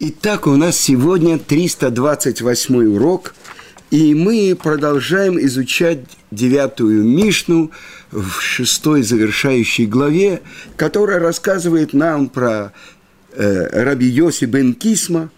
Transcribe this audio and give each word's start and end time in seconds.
Итак, 0.00 0.46
у 0.46 0.54
нас 0.54 0.78
сегодня 0.78 1.40
328 1.40 2.94
урок, 2.94 3.34
и 3.90 4.14
мы 4.14 4.56
продолжаем 4.56 5.40
изучать 5.40 5.98
девятую 6.30 7.02
Мишну 7.02 7.72
в 8.12 8.40
шестой 8.40 9.02
завершающей 9.02 9.86
главе, 9.86 10.42
которая 10.76 11.18
рассказывает 11.18 11.94
нам 11.94 12.28
про 12.28 12.72
э, 13.32 13.82
Раби 13.82 14.06
Йоси 14.06 14.44
бен 14.44 14.74
Кисма– 14.74 15.32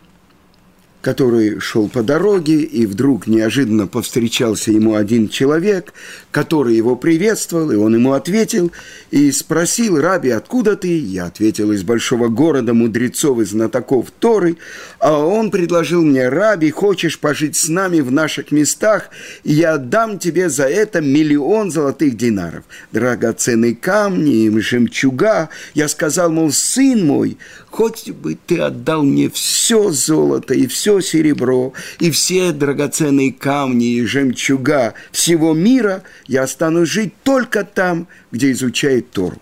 который 1.01 1.61
шел 1.61 1.89
по 1.89 2.03
дороге, 2.03 2.61
и 2.61 2.87
вдруг 2.87 3.27
неожиданно 3.27 3.87
повстречался 3.87 4.71
ему 4.71 4.95
один 4.95 5.29
человек, 5.29 5.95
который 6.31 6.77
его 6.77 6.95
приветствовал, 6.97 7.71
и 7.71 7.77
он 7.77 7.95
ему 7.95 8.13
ответил, 8.13 8.71
и 9.11 9.33
спросил, 9.33 10.01
«Раби, 10.01 10.31
откуда 10.31 10.77
ты?» 10.77 10.99
Я 10.99 11.27
ответил, 11.27 11.73
«Из 11.73 11.83
большого 11.83 12.29
города 12.29 12.75
мудрецов 12.75 13.39
и 13.41 13.45
знатоков 13.45 14.11
Торы». 14.19 14.57
А 14.99 15.19
он 15.19 15.51
предложил 15.51 16.03
мне, 16.03 16.29
«Раби, 16.29 16.71
хочешь 16.71 17.19
пожить 17.19 17.57
с 17.57 17.69
нами 17.69 18.01
в 18.01 18.13
наших 18.13 18.53
местах, 18.53 19.09
и 19.43 19.53
я 19.53 19.75
отдам 19.75 20.19
тебе 20.19 20.51
за 20.51 20.65
это 20.65 21.01
миллион 21.01 21.71
золотых 21.71 22.17
динаров, 22.17 22.65
драгоценные 22.93 23.75
камни, 23.75 24.51
жемчуга». 24.61 25.49
Я 25.75 25.89
сказал, 25.89 26.31
мол, 26.31 26.53
«Сын 26.53 27.07
мой, 27.07 27.39
хоть 27.71 28.11
бы 28.11 28.37
ты 28.47 28.59
отдал 28.59 29.05
мне 29.05 29.31
все 29.31 29.91
золото 29.91 30.55
и 30.55 30.67
все 30.67 31.01
серебро, 31.01 31.73
и 31.99 32.11
все 32.11 32.53
драгоценные 32.53 33.33
камни 33.33 33.95
и 33.95 34.05
жемчуга 34.05 34.95
всего 35.13 35.55
мира, 35.55 36.03
я 36.27 36.47
стану 36.47 36.85
жить 36.85 37.15
только 37.23 37.65
там, 37.65 38.09
где 38.33 38.51
изучает 38.53 39.11
Тору. 39.11 39.41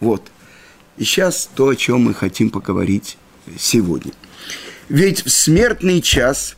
Вот. 0.00 0.30
И 0.96 1.04
сейчас 1.04 1.48
то, 1.54 1.68
о 1.68 1.76
чем 1.76 2.02
мы 2.02 2.14
хотим 2.14 2.50
поговорить 2.50 3.16
сегодня. 3.56 4.12
Ведь 4.88 5.24
в 5.24 5.30
смертный 5.30 6.02
час 6.02 6.56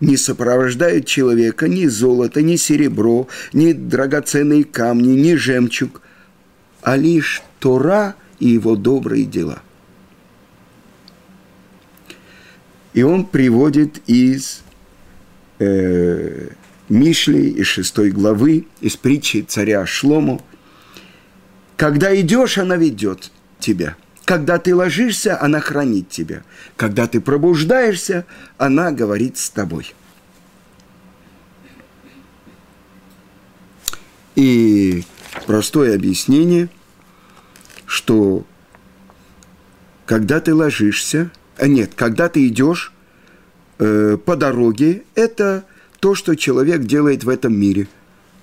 не 0.00 0.16
сопровождает 0.16 1.06
человека 1.06 1.68
ни 1.68 1.86
золото, 1.86 2.42
ни 2.42 2.56
серебро, 2.56 3.28
ни 3.52 3.72
драгоценные 3.72 4.64
камни, 4.64 5.18
ни 5.18 5.34
жемчуг, 5.34 6.02
а 6.82 6.96
лишь 6.96 7.42
Тора 7.58 8.14
и 8.38 8.48
его 8.48 8.76
добрые 8.76 9.24
дела– 9.24 9.62
И 12.92 13.02
он 13.02 13.24
приводит 13.24 14.02
из 14.08 14.62
э, 15.58 16.48
Мишли, 16.88 17.50
из 17.50 17.66
шестой 17.66 18.10
главы, 18.10 18.66
из 18.80 18.96
притчи 18.96 19.42
царя 19.42 19.86
Шлому. 19.86 20.42
Когда 21.76 22.18
идешь, 22.20 22.58
она 22.58 22.76
ведет 22.76 23.30
тебя. 23.58 23.96
Когда 24.24 24.58
ты 24.58 24.74
ложишься, 24.74 25.40
она 25.40 25.60
хранит 25.60 26.08
тебя. 26.08 26.42
Когда 26.76 27.06
ты 27.06 27.20
пробуждаешься, 27.20 28.26
она 28.58 28.90
говорит 28.90 29.38
с 29.38 29.50
тобой. 29.50 29.94
И 34.34 35.04
простое 35.46 35.94
объяснение, 35.94 36.68
что 37.86 38.44
когда 40.06 40.40
ты 40.40 40.54
ложишься– 40.54 41.30
нет, 41.66 41.92
когда 41.94 42.28
ты 42.28 42.46
идешь 42.48 42.92
э, 43.78 44.16
по 44.24 44.36
дороге, 44.36 45.02
это 45.14 45.64
то, 46.00 46.14
что 46.14 46.34
человек 46.34 46.82
делает 46.82 47.24
в 47.24 47.28
этом 47.28 47.54
мире. 47.54 47.86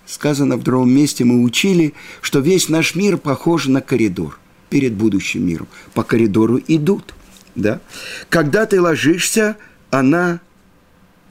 Сказано 0.05 0.55
в 0.55 0.63
другом 0.63 0.91
месте, 0.91 1.25
мы 1.25 1.41
учили, 1.41 1.93
что 2.21 2.39
весь 2.39 2.69
наш 2.69 2.95
мир 2.95 3.17
похож 3.17 3.65
на 3.65 3.81
коридор 3.81 4.39
перед 4.69 4.93
будущим 4.93 5.45
миром. 5.45 5.67
По 5.93 6.03
коридору 6.03 6.61
идут. 6.67 7.13
Да? 7.55 7.81
Когда 8.29 8.65
ты 8.65 8.79
ложишься, 8.79 9.57
она 9.89 10.39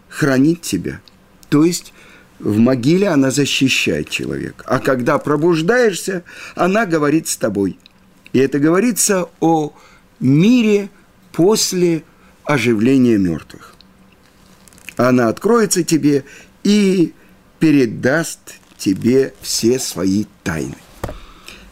хранит 0.08 0.62
тебя. 0.62 1.00
То 1.48 1.64
есть 1.64 1.94
в 2.38 2.58
могиле 2.58 3.08
она 3.08 3.30
защищает 3.30 4.10
человека. 4.10 4.64
А 4.66 4.80
когда 4.80 5.18
пробуждаешься, 5.18 6.24
она 6.54 6.84
говорит 6.84 7.28
с 7.28 7.36
тобой. 7.36 7.78
И 8.32 8.40
это 8.40 8.58
говорится 8.58 9.28
о 9.40 9.72
мире– 10.18 10.90
после 11.36 12.02
оживления 12.44 13.18
мертвых. 13.18 13.74
Она 14.96 15.28
откроется 15.28 15.84
тебе 15.84 16.24
и 16.64 17.12
передаст 17.60 18.54
тебе 18.78 19.34
все 19.42 19.78
свои 19.78 20.24
тайны. 20.42 20.76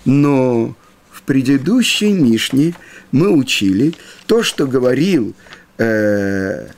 Но 0.05 0.77
в 1.11 1.23
предыдущей 1.23 2.13
Мишне 2.13 2.75
мы 3.11 3.31
учили 3.31 3.95
то, 4.27 4.43
что 4.43 4.67
говорил 4.67 5.35
э, 5.79 6.69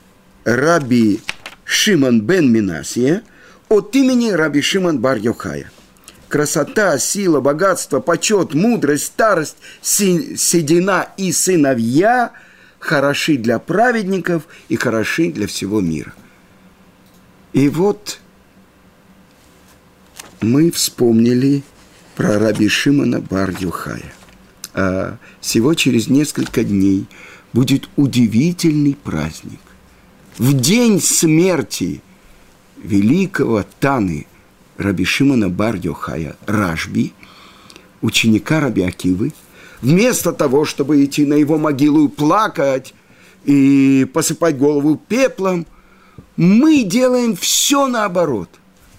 Раби 0.45 1.19
Шимон 1.65 2.21
бен 2.21 2.49
Минасия 2.49 3.23
от 3.67 3.93
имени 3.97 4.31
Раби 4.31 4.61
Шимон 4.61 4.99
бар 4.99 5.17
Йохая. 5.17 5.69
Красота, 6.29 6.97
сила, 6.99 7.41
богатство, 7.41 7.99
почет, 7.99 8.53
мудрость, 8.53 9.07
старость, 9.07 9.57
седина 9.81 11.09
и 11.17 11.33
сыновья– 11.33 12.31
хороши 12.79 13.37
для 13.37 13.59
праведников 13.59 14.47
и 14.69 14.75
хороши 14.75 15.31
для 15.31 15.47
всего 15.47 15.81
мира. 15.81 16.13
И 17.53 17.69
вот 17.69 18.19
мы 20.41 20.71
вспомнили 20.71 21.63
про 22.15 22.39
раби 22.39 22.67
Шимона 22.67 23.19
бар 23.19 23.53
Юхая. 23.59 24.13
А 24.73 25.17
всего 25.41 25.73
через 25.73 26.07
несколько 26.07 26.63
дней 26.63 27.07
будет 27.53 27.89
удивительный 27.95 28.95
праздник. 28.95 29.59
В 30.37 30.53
день 30.53 31.01
смерти 31.01 32.01
великого 32.77 33.65
Таны 33.79 34.27
раби 34.77 35.03
Шимона 35.03 35.49
бар 35.49 35.75
Йохая 35.75 36.35
Ражби, 36.45 37.13
ученика 38.01 38.59
раби 38.59 38.83
Акивы– 38.83 39.33
вместо 39.81 40.31
того, 40.31 40.65
чтобы 40.65 41.03
идти 41.03 41.25
на 41.25 41.35
его 41.35 41.57
могилу 41.57 42.05
и 42.05 42.09
плакать, 42.09 42.93
и 43.45 44.07
посыпать 44.13 44.57
голову 44.57 44.99
пеплом, 45.07 45.65
мы 46.35 46.83
делаем 46.83 47.35
все 47.35 47.87
наоборот. 47.87 48.49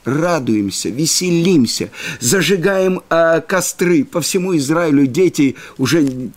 Радуемся, 0.04 0.88
веселимся, 0.88 1.90
зажигаем 2.20 3.02
э, 3.10 3.42
костры. 3.46 4.04
По 4.04 4.22
всему 4.22 4.56
Израилю 4.56 5.06
дети 5.06 5.56
уже 5.76 6.30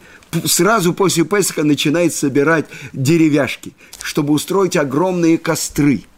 сразу 0.44 0.94
после 0.94 1.24
Песха 1.24 1.64
начинают 1.64 2.14
собирать 2.14 2.66
деревяшки, 2.92 3.74
чтобы 4.02 4.34
устроить 4.34 4.76
огромные 4.76 5.38
костры– 5.38 6.04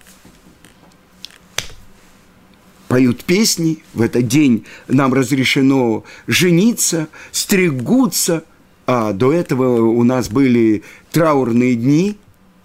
поют 2.93 3.23
песни, 3.23 3.79
в 3.95 4.03
этот 4.03 4.27
день 4.27 4.65
нам 4.87 5.15
разрешено 5.15 6.03
жениться, 6.27 7.07
стригутся, 7.31 8.43
а 8.85 9.13
до 9.13 9.33
этого 9.33 9.81
у 9.81 10.03
нас 10.03 10.29
были 10.29 10.83
траурные 11.11 11.73
дни. 11.73 12.17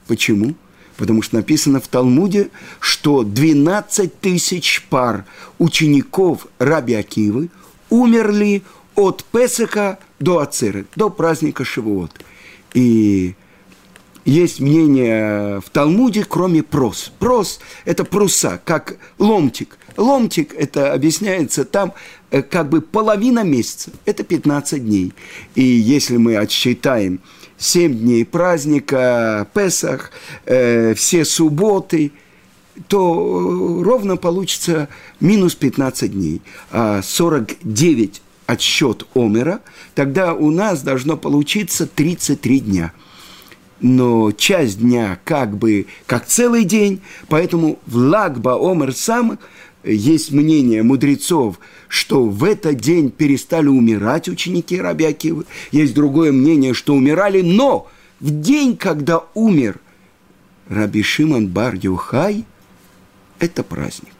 Почему? 0.07 0.55
Потому 0.99 1.23
что 1.23 1.37
написано 1.37 1.81
в 1.81 1.89
Талмуде, 1.89 2.51
что 2.79 3.23
12 3.23 4.21
тысяч 4.21 4.85
пар 4.91 5.25
учеников 5.59 6.47
Раби 6.59 6.93
Акивы 6.93 7.49
умерли 7.89 8.65
от 8.97 9.25
Песаха 9.33 9.99
до 10.21 10.41
Ацеры, 10.41 10.85
до 10.95 11.09
праздника 11.09 11.65
Шивот. 11.65 12.13
И 12.75 13.35
есть 14.27 14.61
мнение 14.61 15.63
в 15.63 15.71
Талмуде, 15.71 16.27
кроме 16.29 16.63
прос. 16.63 17.13
Прос– 17.19 17.61
это 17.87 18.05
пруса, 18.05 18.61
как 18.63 18.99
ломтик. 19.19 19.78
Ломтик, 19.99 20.55
это 20.55 20.93
объясняется 20.93 21.65
там, 21.65 21.93
э, 22.31 22.43
как 22.43 22.69
бы 22.69 22.81
половина 22.81 23.43
месяца, 23.43 23.91
это 24.07 24.23
15 24.23 24.85
дней. 24.85 25.13
И 25.57 25.63
если 25.63 26.17
мы 26.17 26.37
отсчитаем 26.37 27.21
7 27.59 27.99
дней 27.99 28.25
праздника, 28.25 29.49
Песах, 29.53 30.13
э, 30.47 30.95
все 30.95 31.25
субботы, 31.25 32.13
то 32.87 33.83
ровно 33.83 34.17
получится 34.17 34.89
минус 35.19 35.57
15 35.57 36.13
дней. 36.13 36.43
А 36.71 37.03
49 37.03 38.23
отсчет 38.47 39.05
Омера, 39.15 39.61
тогда 39.97 40.33
у 40.33 40.53
нас 40.53 40.83
должно 40.83 41.17
получиться 41.17 41.87
33 41.87 42.61
дня– 42.61 42.93
но 43.81 44.33
часть 44.33 44.81
дня 44.81 45.19
как 45.25 45.57
бы 45.57 45.87
как 46.07 46.27
целый 46.27 46.65
день, 46.65 47.01
поэтому 47.29 47.79
в 47.87 47.97
Лагба 47.97 48.59
Омер 48.59 48.95
сам 48.95 49.39
есть 49.85 50.33
мнение 50.33 50.83
мудрецов, 50.83 51.59
что 51.89 52.25
в 52.25 52.45
этот 52.45 52.77
день 52.77 53.11
перестали 53.11 53.69
умирать 53.69 54.29
ученики 54.29 54.81
Раби. 54.81 55.17
Есть 55.71 55.95
другое 55.95 56.33
мнение, 56.33 56.75
что 56.75 56.95
умирали, 56.95 57.43
но 57.43 57.89
в 58.21 58.31
день, 58.41 58.77
когда 58.77 59.25
умер 59.35 59.81
Раби 60.69 61.03
Шимон 61.03 61.49
бар 61.49 61.75
Юхай, 61.75 62.45
это 63.39 63.63
праздник, 63.63 64.15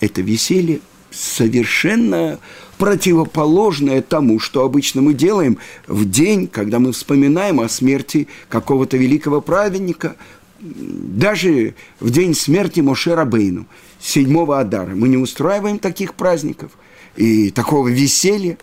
это 0.00 0.20
веселье, 0.20 0.80
совершенно 1.10 2.38
противоположное 2.78 4.02
тому, 4.02 4.38
что 4.38 4.64
обычно 4.64 5.00
мы 5.00 5.14
делаем 5.14 5.58
в 5.86 6.08
день, 6.08 6.46
когда 6.46 6.78
мы 6.78 6.92
вспоминаем 6.92 7.60
о 7.60 7.68
смерти 7.68 8.28
какого-то 8.48 8.96
великого 8.96 9.40
праведника, 9.40 10.16
даже 10.60 11.74
в 12.00 12.10
день 12.10 12.34
смерти 12.34 12.80
Моше 12.80 13.14
Рабейну, 13.14 13.66
седьмого 14.06 14.60
Адара. 14.60 14.94
Мы 14.94 15.08
не 15.08 15.16
устраиваем 15.16 15.78
таких 15.78 16.14
праздников 16.14 16.72
и 17.16 17.50
такого 17.50 17.88
веселья. 17.88 18.56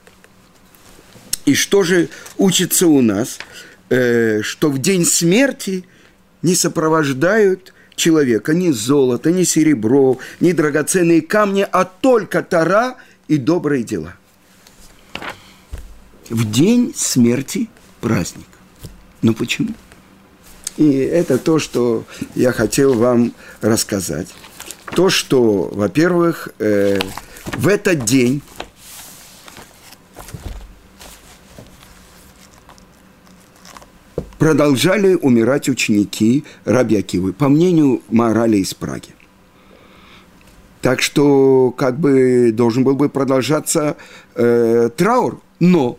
И 1.46 1.54
что 1.54 1.84
же 1.84 2.10
учится 2.38 2.88
у 2.88 3.02
нас? 3.02 3.40
Э, 3.90 4.42
что 4.42 4.70
в 4.70 4.80
день 4.80 5.06
смерти 5.06 5.84
не 6.42 6.56
сопровождают 6.56 7.74
человека 7.96 8.54
ни 8.54 8.72
золото, 8.72 9.32
ни 9.32 9.44
серебро, 9.44 10.18
ни 10.40 10.54
драгоценные 10.54 11.22
камни, 11.22 11.68
а 11.70 11.84
только 11.84 12.42
Тара 12.42 12.96
и 13.28 13.38
добрые 13.38 13.84
дела. 13.84 14.16
В 16.30 16.50
день 16.50 16.94
смерти 16.96 17.70
праздник. 18.00 18.48
Но 19.22 19.34
почему? 19.34 19.74
И 20.78 20.90
это 20.90 21.38
то, 21.38 21.60
что 21.60 22.06
я 22.34 22.52
хотел 22.52 22.94
вам 22.94 23.34
рассказать. 23.62 24.30
То, 24.96 25.10
что, 25.10 25.70
во-первых, 25.74 26.50
э, 26.60 27.00
в 27.58 27.68
этот 27.68 28.06
день 28.06 28.42
продолжали 34.38 35.16
умирать 35.16 35.68
ученики 35.68 36.44
Раби 36.66 36.98
Акивы, 36.98 37.34
по 37.34 37.50
мнению 37.50 38.02
морали 38.10 38.58
из 38.58 38.74
Праги. 38.76 39.16
Так 40.82 41.02
что 41.02 41.72
как 41.72 41.98
бы 41.98 42.52
должен 42.54 42.84
был 42.84 42.96
бы 42.96 43.10
продолжаться 43.10 43.98
э, 44.36 44.90
траур. 44.96 45.42
Но 45.60 45.98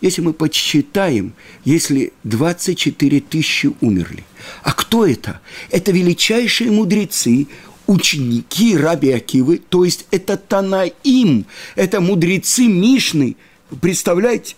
если 0.00 0.22
мы 0.22 0.32
подсчитаем, 0.32 1.34
если 1.64 2.12
24 2.22 3.20
тысячи 3.20 3.74
умерли, 3.80 4.24
а 4.62 4.72
кто 4.72 5.04
это? 5.04 5.40
Это 5.70 5.90
величайшие 5.90 6.70
мудрецы, 6.70 7.48
ученики 7.86 8.76
Раби 8.76 9.10
Акивы, 9.10 9.58
то 9.58 9.84
есть 9.84 10.06
это 10.10 10.36
Танаим, 10.36 11.46
это 11.76 12.00
мудрецы 12.00 12.66
Мишны, 12.66 13.36
представляете, 13.80 14.56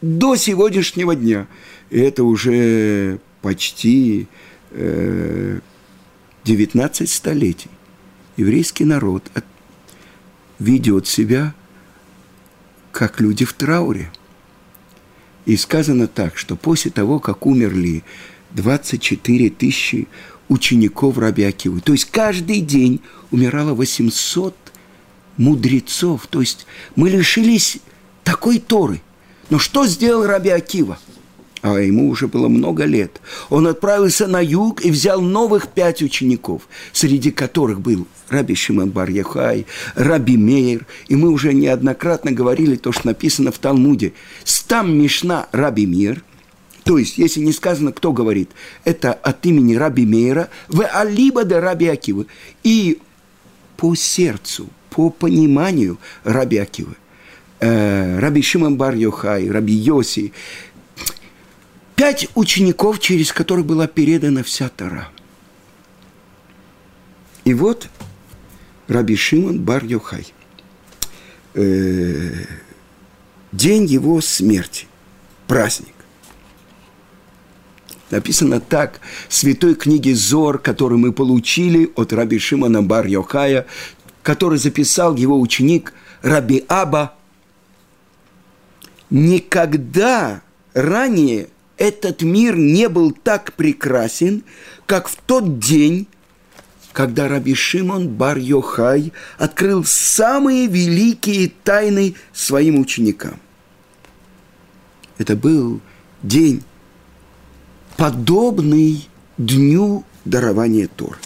до 0.00 0.36
сегодняшнего 0.36 1.14
дня. 1.14 1.48
Это 1.90 2.22
уже 2.24 3.18
почти 3.42 4.28
э, 4.70 5.60
19 6.44 7.10
столетий. 7.10 7.70
Еврейский 8.36 8.84
народ 8.84 9.24
ведет 10.58 11.06
себя 11.06 11.54
как 12.92 13.20
люди 13.20 13.44
в 13.44 13.52
трауре. 13.52 14.10
И 15.46 15.56
сказано 15.56 16.08
так, 16.08 16.36
что 16.36 16.56
после 16.56 16.90
того, 16.90 17.20
как 17.20 17.46
умерли 17.46 18.04
24 18.50 19.50
тысячи 19.50 20.08
учеников 20.48 21.18
Раби 21.18 21.44
Акивы, 21.44 21.80
то 21.80 21.92
есть 21.92 22.06
каждый 22.10 22.60
день 22.60 23.00
умирало 23.30 23.74
800 23.74 24.54
мудрецов, 25.36 26.26
то 26.28 26.40
есть 26.40 26.66
мы 26.96 27.10
лишились 27.10 27.78
такой 28.24 28.58
Торы. 28.58 29.00
Но 29.50 29.58
что 29.58 29.86
сделал 29.86 30.26
Раби 30.26 30.50
Акива? 30.50 30.98
а 31.62 31.78
ему 31.78 32.08
уже 32.08 32.28
было 32.28 32.48
много 32.48 32.84
лет. 32.84 33.20
Он 33.50 33.66
отправился 33.66 34.26
на 34.26 34.40
юг 34.40 34.84
и 34.84 34.90
взял 34.90 35.20
новых 35.20 35.68
пять 35.68 36.02
учеников, 36.02 36.62
среди 36.92 37.30
которых 37.30 37.80
был 37.80 38.06
Раби 38.28 38.54
Шимон 38.54 38.90
бар 38.90 39.10
Раби 39.94 40.36
Мейер, 40.36 40.86
и 41.08 41.16
мы 41.16 41.30
уже 41.30 41.52
неоднократно 41.52 42.32
говорили 42.32 42.76
то, 42.76 42.92
что 42.92 43.06
написано 43.06 43.52
в 43.52 43.58
Талмуде. 43.58 44.12
Стам 44.44 44.96
Мишна 44.96 45.48
Раби 45.52 45.86
Мейер, 45.86 46.22
то 46.88 46.96
есть, 46.96 47.18
если 47.18 47.40
не 47.40 47.52
сказано, 47.52 47.92
кто 47.92 48.14
говорит, 48.14 48.48
это 48.82 49.12
от 49.12 49.44
имени 49.44 49.74
Раби 49.74 50.06
Мейера, 50.06 50.48
в 50.68 50.82
Алиба 50.86 51.44
де 51.44 51.58
Раби 51.58 51.86
Акивы. 51.86 52.28
И 52.62 53.02
по 53.76 53.94
сердцу, 53.94 54.70
по 54.88 55.10
пониманию 55.10 55.98
Раби 56.24 56.56
Акивы, 56.56 56.96
э, 57.60 58.18
Раби 58.18 58.40
Шимон 58.40 58.78
бар 58.78 58.94
Йохай, 58.94 59.50
Раби 59.50 59.74
Йоси, 59.74 60.32
пять 61.94 62.26
учеников, 62.34 63.00
через 63.00 63.34
которых 63.34 63.66
была 63.66 63.86
передана 63.86 64.42
вся 64.42 64.70
Тара. 64.70 65.10
И 67.44 67.52
вот 67.52 67.90
Раби 68.86 69.14
Шимон 69.14 69.60
бар 69.60 69.84
Йохай. 69.84 70.32
Э, 71.52 72.32
день 73.52 73.84
его 73.84 74.22
смерти, 74.22 74.86
праздник. 75.46 75.97
Написано 78.10 78.60
так 78.60 79.00
в 79.28 79.34
святой 79.34 79.74
книге 79.74 80.14
Зор, 80.14 80.58
которую 80.58 80.98
мы 80.98 81.12
получили 81.12 81.92
от 81.94 82.12
Раби 82.12 82.38
Шимона 82.38 82.82
бар 82.82 83.06
Йохая, 83.06 83.66
который 84.22 84.58
записал 84.58 85.14
его 85.16 85.38
ученик 85.38 85.92
Раби 86.22 86.64
Аба. 86.68 87.14
Никогда 89.10 90.42
ранее 90.72 91.48
этот 91.76 92.22
мир 92.22 92.56
не 92.56 92.88
был 92.88 93.12
так 93.12 93.52
прекрасен, 93.52 94.42
как 94.86 95.08
в 95.08 95.16
тот 95.16 95.58
день, 95.58 96.08
когда 96.92 97.28
Раби 97.28 97.54
Шимон 97.54 98.08
бар 98.08 98.38
Йохай 98.38 99.12
открыл 99.36 99.84
самые 99.84 100.66
великие 100.66 101.52
тайны 101.62 102.14
своим 102.32 102.80
ученикам. 102.80 103.38
Это 105.18 105.36
был 105.36 105.80
день, 106.22 106.62
подобный 107.98 109.06
дню 109.36 110.04
дарования 110.24 110.88
Тор. 110.88 111.18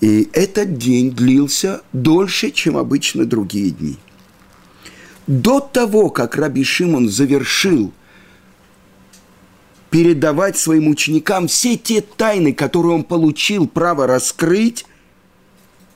И 0.00 0.28
этот 0.32 0.78
день 0.78 1.10
длился 1.10 1.82
дольше, 1.92 2.52
чем 2.52 2.76
обычно 2.76 3.26
другие 3.26 3.70
дни. 3.70 3.96
До 5.26 5.58
того, 5.58 6.10
как 6.10 6.36
Раби 6.36 6.62
Шимон 6.62 7.08
завершил– 7.08 7.92
передавать 9.92 10.56
своим 10.56 10.88
ученикам 10.88 11.48
все 11.48 11.76
те 11.76 12.00
тайны, 12.00 12.54
которые 12.54 12.94
он 12.94 13.04
получил 13.04 13.68
право 13.68 14.06
раскрыть, 14.06 14.86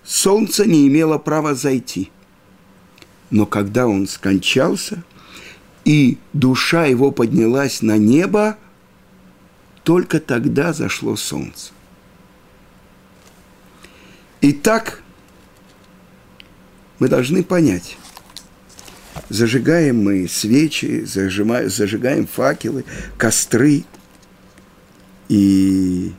солнце 0.05 0.67
не 0.67 0.87
имело 0.87 1.17
права 1.17 1.55
зайти. 1.55 2.11
Но 3.31 3.47
когда 3.47 3.87
он 3.89 4.07
скончался, 4.07 5.03
и 5.87 6.19
душа 6.33 6.85
его 6.87 7.13
поднялась 7.13 7.81
на 7.81 7.97
небо, 7.97 8.59
только 9.85 10.19
тогда 10.19 10.73
зашло 10.73 11.15
солнце. 11.15 11.73
Итак, 14.41 15.01
мы 16.99 17.09
должны 17.09 17.45
понять, 17.45 17.97
Зажигаем 19.29 20.05
мы 20.05 20.29
свечи, 20.29 21.05
зажигаем, 21.05 21.71
зажигаем 21.71 22.27
факелы, 22.27 22.85
костры. 23.17 23.85
И 25.29 26.13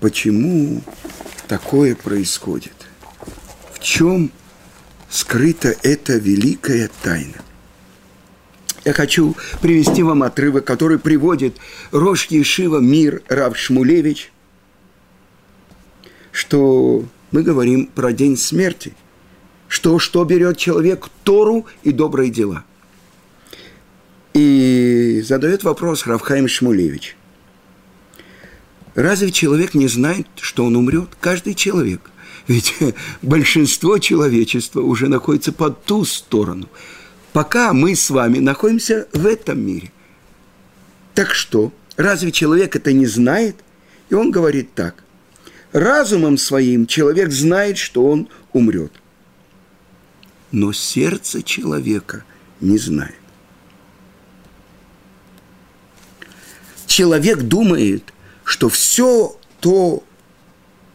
почему 0.00 0.80
такое 1.46 1.94
происходит? 1.94 2.72
В 3.74 3.80
чем 3.80 4.32
скрыта 5.10 5.74
эта 5.82 6.16
великая 6.16 6.88
тайна? 7.02 7.42
Я 8.84 8.92
хочу 8.92 9.36
привести 9.60 10.02
вам 10.02 10.22
отрывок, 10.22 10.64
который 10.64 10.98
приводит 10.98 11.56
Рош 11.92 12.26
Ешива 12.26 12.78
Мир 12.78 13.22
Рав 13.28 13.56
Шмулевич, 13.56 14.32
что 16.32 17.04
мы 17.30 17.42
говорим 17.42 17.86
про 17.86 18.12
день 18.12 18.36
смерти– 18.36 18.94
что, 19.72 19.98
что 19.98 20.22
берет 20.24 20.58
человек 20.58 21.08
Тору 21.24 21.64
и 21.82 21.92
добрые 21.92 22.30
дела. 22.30 22.62
И 24.34 25.22
задает 25.24 25.64
вопрос 25.64 26.06
Равхайм 26.06 26.46
Шмулевич. 26.46 27.16
Разве 28.94 29.32
человек 29.32 29.72
не 29.72 29.88
знает, 29.88 30.26
что 30.38 30.66
он 30.66 30.76
умрет? 30.76 31.08
Каждый 31.20 31.54
человек. 31.54 32.10
Ведь 32.48 32.74
большинство 33.22 33.96
человечества 33.96 34.82
уже 34.82 35.08
находится 35.08 35.52
по 35.52 35.70
ту 35.70 36.04
сторону. 36.04 36.68
Пока 37.32 37.72
мы 37.72 37.94
с 37.96 38.10
вами 38.10 38.38
находимся 38.38 39.08
в 39.12 39.26
этом 39.26 39.60
мире. 39.60 39.90
Так 41.14 41.34
что, 41.34 41.72
разве 41.96 42.32
человек 42.32 42.76
это 42.76 42.92
не 42.92 43.06
знает? 43.06 43.56
И 44.10 44.14
он 44.14 44.30
говорит 44.30 44.74
так. 44.74 45.02
Разумом 45.72 46.36
своим 46.36 46.86
человек 46.86 47.30
знает, 47.32 47.78
что 47.78 48.04
он 48.04 48.28
умрет 48.52 48.92
но 50.52 50.72
сердце 50.72 51.42
человека 51.42 52.24
не 52.60 52.78
знает. 52.78 53.16
Человек 56.86 57.40
думает, 57.40 58.12
что 58.44 58.68
все 58.68 59.36
то, 59.60 60.04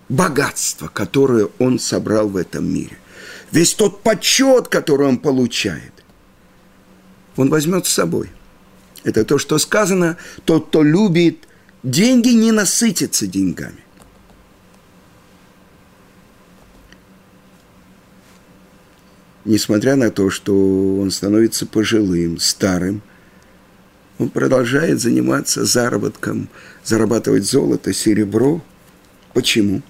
богатство, 0.09 0.87
которое 0.87 1.49
он 1.57 1.79
собрал 1.79 2.29
в 2.29 2.37
этом 2.37 2.71
мире, 2.71 2.97
весь 3.51 3.73
тот 3.73 4.03
почет, 4.03 4.67
который 4.67 5.07
он 5.07 5.17
получает, 5.17 5.96
он 7.37 7.49
возьмет 7.49 7.85
с 7.85 7.93
собой. 7.93 8.29
Это 9.03 9.23
то, 9.23 9.37
что 9.37 9.57
сказано, 9.57 10.17
тот, 10.43 10.67
кто 10.67 10.83
любит 10.83 11.47
деньги, 11.83 12.29
не 12.29 12.51
насытится 12.51 13.25
деньгами. 13.27 13.83
Несмотря 19.45 19.95
на 19.95 20.11
то, 20.11 20.29
что 20.29 20.97
он 20.97 21.09
становится 21.09 21.65
пожилым, 21.65 22.37
старым, 22.37 23.01
он 24.19 24.29
продолжает 24.29 24.99
заниматься 24.99 25.63
заработком, 25.63 26.49
зарабатывать 26.83 27.45
золото, 27.45 27.93
серебро. 27.93 28.61
Почему? 29.33 29.83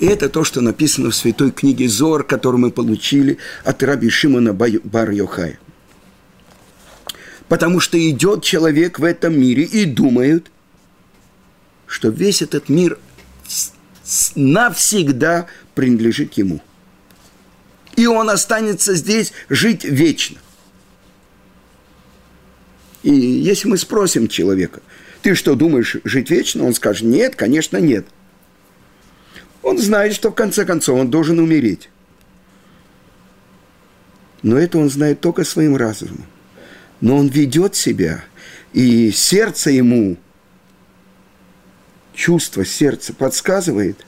И 0.00 0.06
это 0.06 0.28
то, 0.28 0.44
что 0.44 0.60
написано 0.60 1.10
в 1.10 1.16
святой 1.16 1.52
книге 1.52 1.88
Зор, 1.88 2.24
которую 2.24 2.60
мы 2.60 2.70
получили 2.70 3.38
от 3.64 3.82
раби 3.82 4.10
Шимона 4.10 4.52
бар 4.52 5.10
Йохая. 5.10 5.58
Потому 7.48 7.80
что 7.80 7.98
идет 7.98 8.42
человек 8.42 8.98
в 8.98 9.04
этом 9.04 9.40
мире 9.40 9.64
и 9.64 9.84
думает, 9.86 10.50
что 11.86 12.08
весь 12.08 12.42
этот 12.42 12.68
мир 12.68 12.98
навсегда 14.34 15.46
принадлежит 15.74 16.34
ему. 16.34 16.60
И 17.96 18.06
он 18.06 18.30
останется 18.30 18.94
здесь 18.94 19.32
жить 19.48 19.84
вечно. 19.84 20.38
И 23.02 23.10
если 23.10 23.68
мы 23.68 23.78
спросим 23.78 24.28
человека, 24.28 24.82
ты 25.22 25.34
что, 25.34 25.54
думаешь 25.54 25.96
жить 26.04 26.30
вечно? 26.30 26.64
Он 26.64 26.74
скажет, 26.74 27.04
нет, 27.04 27.34
конечно, 27.34 27.78
нет. 27.78 28.06
Он 29.62 29.78
знает, 29.78 30.14
что 30.14 30.30
в 30.30 30.34
конце 30.34 30.64
концов 30.64 30.98
он 30.98 31.10
должен 31.10 31.38
умереть. 31.38 31.88
Но 34.42 34.56
это 34.56 34.78
он 34.78 34.90
знает 34.90 35.20
только 35.20 35.44
своим 35.44 35.76
разумом. 35.76 36.26
Но 37.00 37.16
он 37.16 37.28
ведет 37.28 37.76
себя, 37.76 38.24
и 38.72 39.10
сердце 39.10 39.70
ему, 39.70 40.16
чувство 42.14 42.64
сердца 42.64 43.12
подсказывает, 43.14 44.04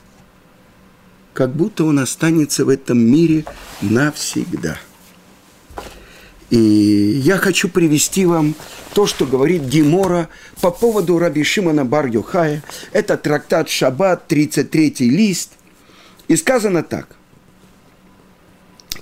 как 1.33 1.55
будто 1.55 1.85
он 1.85 1.99
останется 1.99 2.65
в 2.65 2.69
этом 2.69 2.99
мире 2.99 3.45
навсегда– 3.81 4.77
и 6.51 6.57
я 7.23 7.37
хочу 7.37 7.69
привести 7.69 8.25
вам 8.25 8.55
то, 8.93 9.07
что 9.07 9.25
говорит 9.25 9.63
Гемора 9.63 10.27
по 10.59 10.69
поводу 10.69 11.17
Раби 11.17 11.43
Шимона 11.43 11.85
бар 11.85 12.07
-Йохая. 12.07 12.61
Это 12.91 13.15
трактат 13.17 13.69
Шаббат, 13.69 14.27
33 14.27 15.09
лист. 15.09 15.53
И 16.27 16.35
сказано 16.35 16.83
так. 16.83 17.15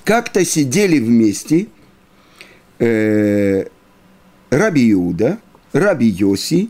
Как-то 0.04 0.46
сидели 0.46 1.00
вместе 1.00 1.68
э, 2.78 3.66
Раби 4.50 4.92
Иуда, 4.92 5.40
Раби 5.74 6.08
Йоси 6.08 6.70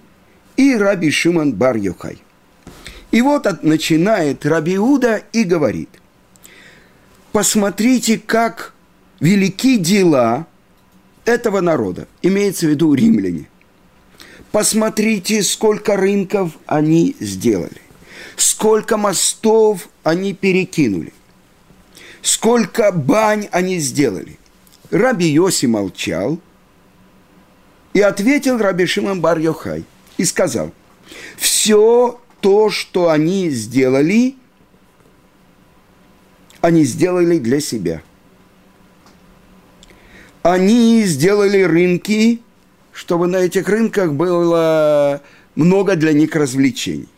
и 0.58 0.76
Раби 0.76 1.12
Шимон 1.12 1.54
бар 1.54 1.78
-Йохай. 1.78 2.18
И 3.12 3.22
вот 3.22 3.48
от, 3.48 3.64
начинает 3.64 4.46
Раби 4.46 4.76
Иуда 4.76 5.24
и 5.34 5.44
говорит, 5.44 5.90
посмотрите, 7.32 8.20
как 8.20 8.74
велики 9.20 9.78
дела– 9.78 10.46
этого 11.30 11.62
народа, 11.62 12.08
имеется 12.22 12.66
в 12.66 12.70
виду 12.70 12.94
римляне. 12.94 13.48
Посмотрите, 14.52 15.44
сколько 15.44 15.96
рынков 15.96 16.58
они 16.66 17.16
сделали, 17.20 17.82
сколько 18.36 18.98
мостов 18.98 19.90
они 20.04 20.34
перекинули, 20.34 21.14
сколько 22.22 22.92
бань 22.92 23.48
они 23.52 23.78
сделали. 23.78 24.40
Раби 24.90 25.28
Йоси 25.28 25.68
молчал 25.68 26.40
и 27.93 28.01
ответил 28.01 28.58
Раби 28.58 28.86
Шимон 28.86 29.22
бар 29.22 29.39
Йохай 29.39 29.84
и 30.17 30.25
сказал, 30.25 30.72
все 31.38 32.19
то, 32.41 32.69
что 32.69 33.10
они 33.10 33.50
сделали, 33.50 34.36
они 36.62 36.84
сделали 36.84 37.39
для 37.39 37.60
себя– 37.60 38.01
они 40.41 41.03
сделали 41.03 41.62
рынки, 41.63 42.41
чтобы 42.93 43.27
на 43.27 43.38
этих 43.38 43.67
рынках 43.67 44.13
было 44.13 45.22
много 45.55 45.96
для 45.96 46.13
них 46.13 46.36
развлечений. 46.36 47.10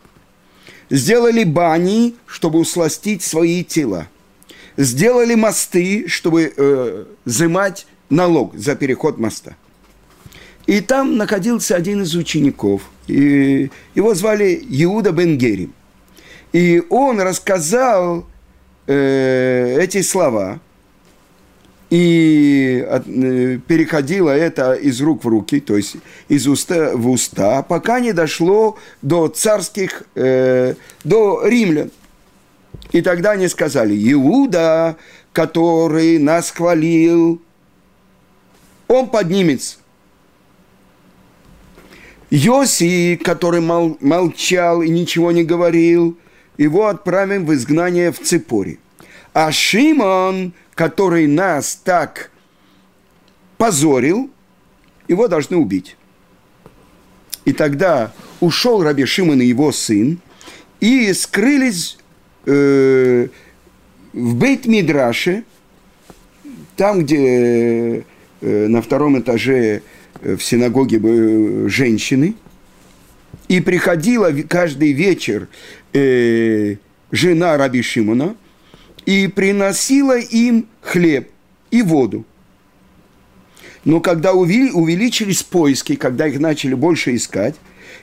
Сделали 0.90 1.44
бани, 1.44 2.16
чтобы 2.26 2.60
усластить 2.60 3.22
свои 3.24 3.64
тела. 3.64 4.08
Сделали 4.76 5.36
мосты, 5.36 6.08
чтобы 6.08 6.54
э, 6.56 7.06
взимать 7.26 7.86
налог 8.10 8.56
за 8.58 8.76
переход 8.76 9.18
моста. 9.18 9.56
И 10.68 10.82
там 10.82 11.18
находился 11.18 11.76
один 11.76 12.04
из 12.04 12.16
учеников. 12.16 12.84
И 13.08 13.70
его 13.96 14.14
звали 14.14 14.62
Иуда 14.70 15.12
Бенгерим. 15.12 15.74
И 16.54 16.84
он 16.90 17.20
рассказал 17.20 18.26
э, 18.88 19.78
эти 19.80 20.02
слова– 20.02 20.60
и 21.92 22.86
э, 22.88 23.60
переходило 23.68 24.30
это 24.30 24.74
из 24.76 25.02
рук 25.02 25.26
в 25.26 25.28
руки, 25.28 25.60
то 25.60 25.76
есть 25.76 25.98
из 26.30 26.48
уста 26.48 26.96
в 26.96 27.10
уста, 27.10 27.64
пока 27.64 28.00
не 28.00 28.14
дошло 28.14 28.78
до 29.02 29.28
царских, 29.28 30.04
э, 30.16 30.76
до 31.04 31.46
римлян. 31.46 31.92
И 32.94 33.02
тогда 33.02 33.32
они 33.32 33.50
сказали, 33.50 33.94
Иуда, 34.14 34.96
который 35.34 36.18
нас 36.18 36.52
хвалил, 36.52 37.42
он 38.88 39.10
поднимется. 39.10 39.76
Йоси, 42.32 43.20
который 43.22 43.60
мол, 43.60 43.98
молчал 44.00 44.82
и 44.82 44.90
ничего 44.90 45.32
не 45.32 45.44
говорил, 45.44 46.18
его 46.58 46.88
отправим 46.88 47.46
в 47.46 47.54
изгнание 47.54 48.12
в 48.12 48.20
Ципоре. 48.20 48.80
А 49.34 49.52
Шимон, 49.52 50.54
который 50.74 51.28
нас 51.28 51.76
так 51.84 52.32
позорил, 53.58 54.30
его 55.10 55.28
должны 55.28 55.58
убить. 55.58 55.98
И 57.44 57.52
тогда 57.52 58.14
ушел 58.40 58.82
Раби 58.82 59.06
Шимон 59.06 59.42
и 59.42 59.46
его 59.46 59.74
сын, 59.74 60.20
и 60.80 61.12
скрылись 61.14 61.98
э, 62.46 63.28
в 64.14 64.36
Бейт-Мидраше, 64.36 65.44
там, 66.78 67.04
где 67.04 68.06
э, 68.42 68.68
на 68.68 68.82
втором 68.82 69.20
этаже 69.20 69.84
в 70.22 70.40
синагоге 70.40 71.00
были 71.00 71.68
женщины, 71.68 72.36
и 73.48 73.62
приходила 73.62 74.32
каждый 74.48 74.92
вечер 74.92 75.48
э, 75.94 76.76
жена 77.12 77.58
Раби 77.58 77.82
Шимона– 77.82 78.36
и 79.06 79.28
приносила 79.28 80.18
им 80.18 80.68
хлеб 80.82 81.30
и 81.72 81.82
воду. 81.82 82.26
Но 83.84 84.00
когда 84.00 84.34
увеличились 84.34 85.42
поиски, 85.42 85.96
когда 85.96 86.28
их 86.28 86.40
начали 86.40 86.76
больше 86.76 87.16
искать, 87.16 87.56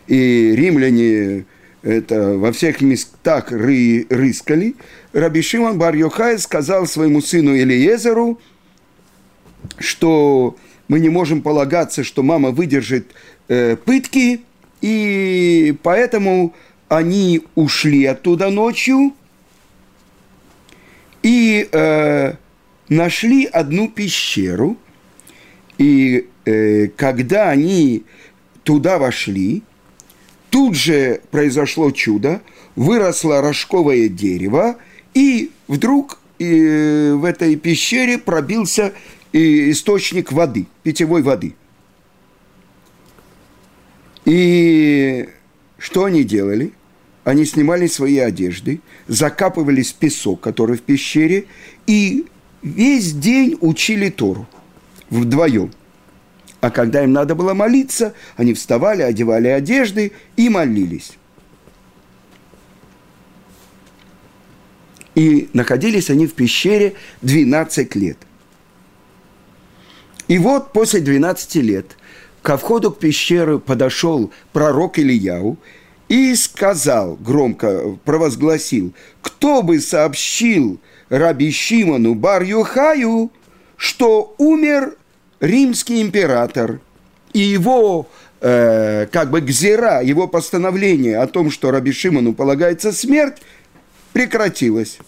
и 0.08 0.54
римляне 0.56 1.44
это 1.82 2.36
во 2.36 2.52
всех 2.52 2.80
местах 2.80 3.52
ры, 3.52 4.06
рыскали, 4.10 4.74
Раби 5.12 5.40
Шимон 5.40 5.78
бар 5.78 5.94
сказал 6.38 6.86
своему 6.86 7.20
сыну 7.20 7.56
Элиезеру, 7.56 8.40
что 9.78 10.56
мы 10.88 11.00
не 11.00 11.08
можем 11.08 11.42
полагаться, 11.42 12.02
что 12.02 12.22
мама 12.22 12.50
выдержит 12.50 13.12
э, 13.48 13.76
пытки, 13.76 14.40
и 14.80 15.76
поэтому 15.82 16.54
они 16.88 17.42
ушли 17.54 18.04
оттуда 18.04 18.50
ночью– 18.50 19.12
и 21.22 21.68
э, 21.70 22.34
нашли 22.88 23.44
одну 23.44 23.88
пещеру, 23.88 24.76
и 25.76 26.26
э, 26.44 26.88
когда 26.96 27.50
они 27.50 28.04
туда 28.62 28.98
вошли, 28.98 29.62
тут 30.50 30.74
же 30.74 31.20
произошло 31.30 31.90
чудо, 31.90 32.40
выросло 32.76 33.40
рожковое 33.40 34.08
дерево, 34.08 34.76
и 35.14 35.50
вдруг 35.66 36.20
э, 36.38 37.12
в 37.12 37.24
этой 37.24 37.56
пещере 37.56 38.18
пробился 38.18 38.92
э, 39.32 39.70
источник 39.70 40.32
воды, 40.32 40.66
питьевой 40.82 41.22
воды. 41.22 41.54
И 44.24 45.28
что 45.78 46.04
они 46.04 46.24
делали? 46.24 46.72
они 47.28 47.44
снимали 47.44 47.86
свои 47.88 48.16
одежды, 48.16 48.80
закапывались 49.06 49.92
в 49.92 49.96
песок, 49.96 50.40
который 50.40 50.78
в 50.78 50.82
пещере, 50.82 51.44
и 51.86 52.24
весь 52.62 53.12
день 53.12 53.58
учили 53.60 54.08
Тору 54.08 54.48
вдвоем. 55.10 55.70
А 56.62 56.70
когда 56.70 57.04
им 57.04 57.12
надо 57.12 57.34
было 57.34 57.52
молиться, 57.52 58.14
они 58.36 58.54
вставали, 58.54 59.02
одевали 59.02 59.48
одежды 59.48 60.12
и 60.38 60.48
молились. 60.48 61.18
И 65.14 65.50
находились 65.52 66.08
они 66.08 66.26
в 66.26 66.32
пещере 66.32 66.94
12 67.20 67.94
лет. 67.94 68.16
И 70.28 70.38
вот 70.38 70.72
после 70.72 71.00
12 71.00 71.54
лет 71.56 71.96
ко 72.42 72.56
входу 72.56 72.92
к 72.92 72.98
пещеры 72.98 73.58
подошел 73.58 74.30
пророк 74.52 74.98
Ильяу 74.98 75.58
и 76.08 76.34
сказал, 76.34 77.16
громко 77.16 77.98
провозгласил, 78.04 78.92
кто 79.22 79.62
бы 79.62 79.80
сообщил 79.80 80.78
Раби 81.08 81.50
Шимону 81.50 82.14
бар 82.14 82.42
Юхаю, 82.42 83.30
что 83.76 84.34
умер 84.38 84.96
римский 85.40 86.02
император, 86.02 86.80
и 87.32 87.40
его 87.40 88.08
э, 88.40 89.06
как 89.10 89.30
бы 89.30 89.40
гзера, 89.40 90.02
его 90.02 90.28
постановление 90.28 91.18
о 91.18 91.26
том, 91.26 91.50
что 91.50 91.70
Раби 91.70 91.92
Шимону 91.92 92.34
полагается 92.34 92.92
смерть, 92.92 93.36
прекратилось. 94.12 94.98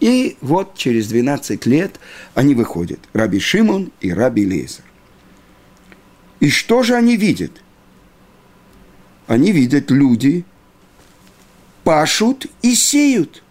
И 0.00 0.36
вот 0.40 0.76
через 0.76 1.08
12 1.08 1.66
лет 1.66 2.00
они 2.34 2.54
выходят, 2.54 3.00
Раби 3.12 3.38
Шимон 3.38 3.92
и 4.00 4.12
Раби 4.12 4.44
Лезер. 4.44 4.84
И 6.40 6.50
что 6.50 6.82
же 6.82 6.94
они 6.94 7.16
видят? 7.16 7.62
Они 9.26 9.52
видят 9.52 9.90
люди, 9.90 10.44
пашут 11.84 12.46
и 12.62 12.74
сеют. 12.74 13.42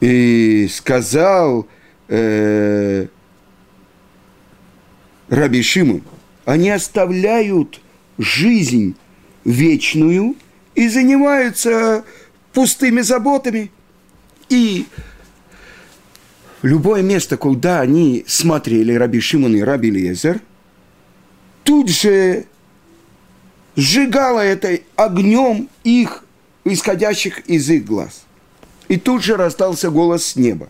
И 0.00 0.68
сказал 0.70 1.68
э, 2.08 3.06
Раби 5.28 5.62
Шимон, 5.62 6.02
они 6.44 6.70
оставляют 6.70 7.80
жизнь 8.18 8.96
вечную 9.44 10.36
и 10.74 10.88
занимаются 10.88 12.04
пустыми 12.52 13.00
заботами. 13.00 13.70
И 14.48 14.86
любое 16.62 17.02
место, 17.02 17.36
куда 17.36 17.80
они 17.80 18.24
смотрели, 18.26 18.94
Раби 18.94 19.20
Шимон 19.20 19.56
и 19.56 19.60
Раби 19.60 19.90
Лезер, 19.90 20.40
тут 21.62 21.88
же 21.88 22.46
сжигало 23.76 24.40
это 24.40 24.80
огнем 24.96 25.68
их, 25.84 26.24
исходящих 26.64 27.40
из 27.40 27.70
их 27.70 27.84
глаз. 27.84 28.24
И 28.88 28.96
тут 28.96 29.22
же 29.22 29.36
раздался 29.36 29.90
голос 29.90 30.26
с 30.26 30.36
неба. 30.36 30.68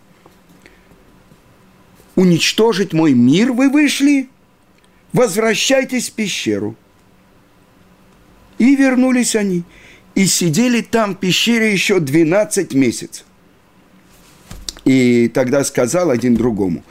«Уничтожить 2.15 2.93
мой 2.93 3.13
мир 3.13 3.51
вы 3.51 3.69
вышли? 3.69 4.29
Возвращайтесь 5.11 6.09
в 6.09 6.13
пещеру». 6.13 6.75
И 8.59 8.75
вернулись 8.75 9.35
они– 9.35 9.63
и 10.15 10.25
сидели 10.25 10.81
там 10.81 11.15
в 11.15 11.19
пещере 11.19 11.71
еще 11.71 11.99
12 11.99 12.73
месяцев. 12.73 13.25
И 14.85 15.29
тогда 15.33 15.63
сказал 15.63 16.09
один 16.09 16.35
другому, 16.35 16.83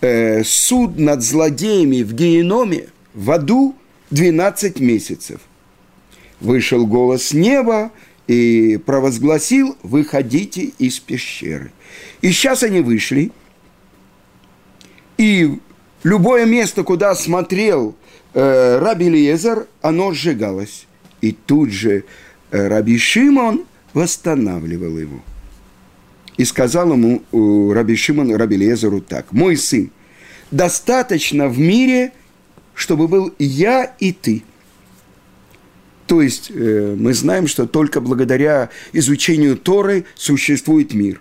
э, 0.00 0.42
суд 0.44 0.98
над 0.98 1.22
злодеями 1.22 2.02
в 2.02 2.14
геноме, 2.14 2.88
в 3.12 3.30
аду 3.30 3.76
12 4.10 4.80
месяцев. 4.80 5.40
Вышел 6.40 6.86
голос 6.86 7.32
неба 7.32 7.92
и 8.26 8.78
провозгласил, 8.84 9.76
выходите 9.82 10.72
из 10.78 10.98
пещеры. 10.98 11.70
И 12.22 12.32
сейчас 12.32 12.62
они 12.62 12.80
вышли, 12.80 13.30
и 15.18 15.58
любое 16.02 16.44
место, 16.44 16.82
куда 16.82 17.14
смотрел 17.14 17.94
э, 18.32 18.78
Раби 18.78 19.08
Лезер, 19.08 19.66
оно 19.80 20.12
сжигалось. 20.12 20.86
И 21.20 21.32
тут 21.32 21.70
же 21.70 22.04
Раби 22.54 22.98
Шимон 22.98 23.64
восстанавливал 23.94 24.96
его. 24.96 25.20
И 26.36 26.44
сказал 26.44 26.92
ему 26.92 27.72
Раби 27.72 27.96
Шимон 27.96 28.32
Раби 28.34 28.56
Лезеру 28.56 29.00
так, 29.00 29.32
«Мой 29.32 29.56
сын, 29.56 29.90
достаточно 30.52 31.48
в 31.48 31.58
мире, 31.58 32.12
чтобы 32.74 33.08
был 33.08 33.34
я 33.40 33.84
и 33.98 34.12
ты». 34.12 34.44
То 36.06 36.22
есть 36.22 36.52
э, 36.54 36.94
мы 36.96 37.12
знаем, 37.12 37.48
что 37.48 37.66
только 37.66 38.00
благодаря 38.00 38.68
изучению 38.92 39.56
Торы 39.56 40.04
существует 40.14 40.94
мир. 40.94 41.20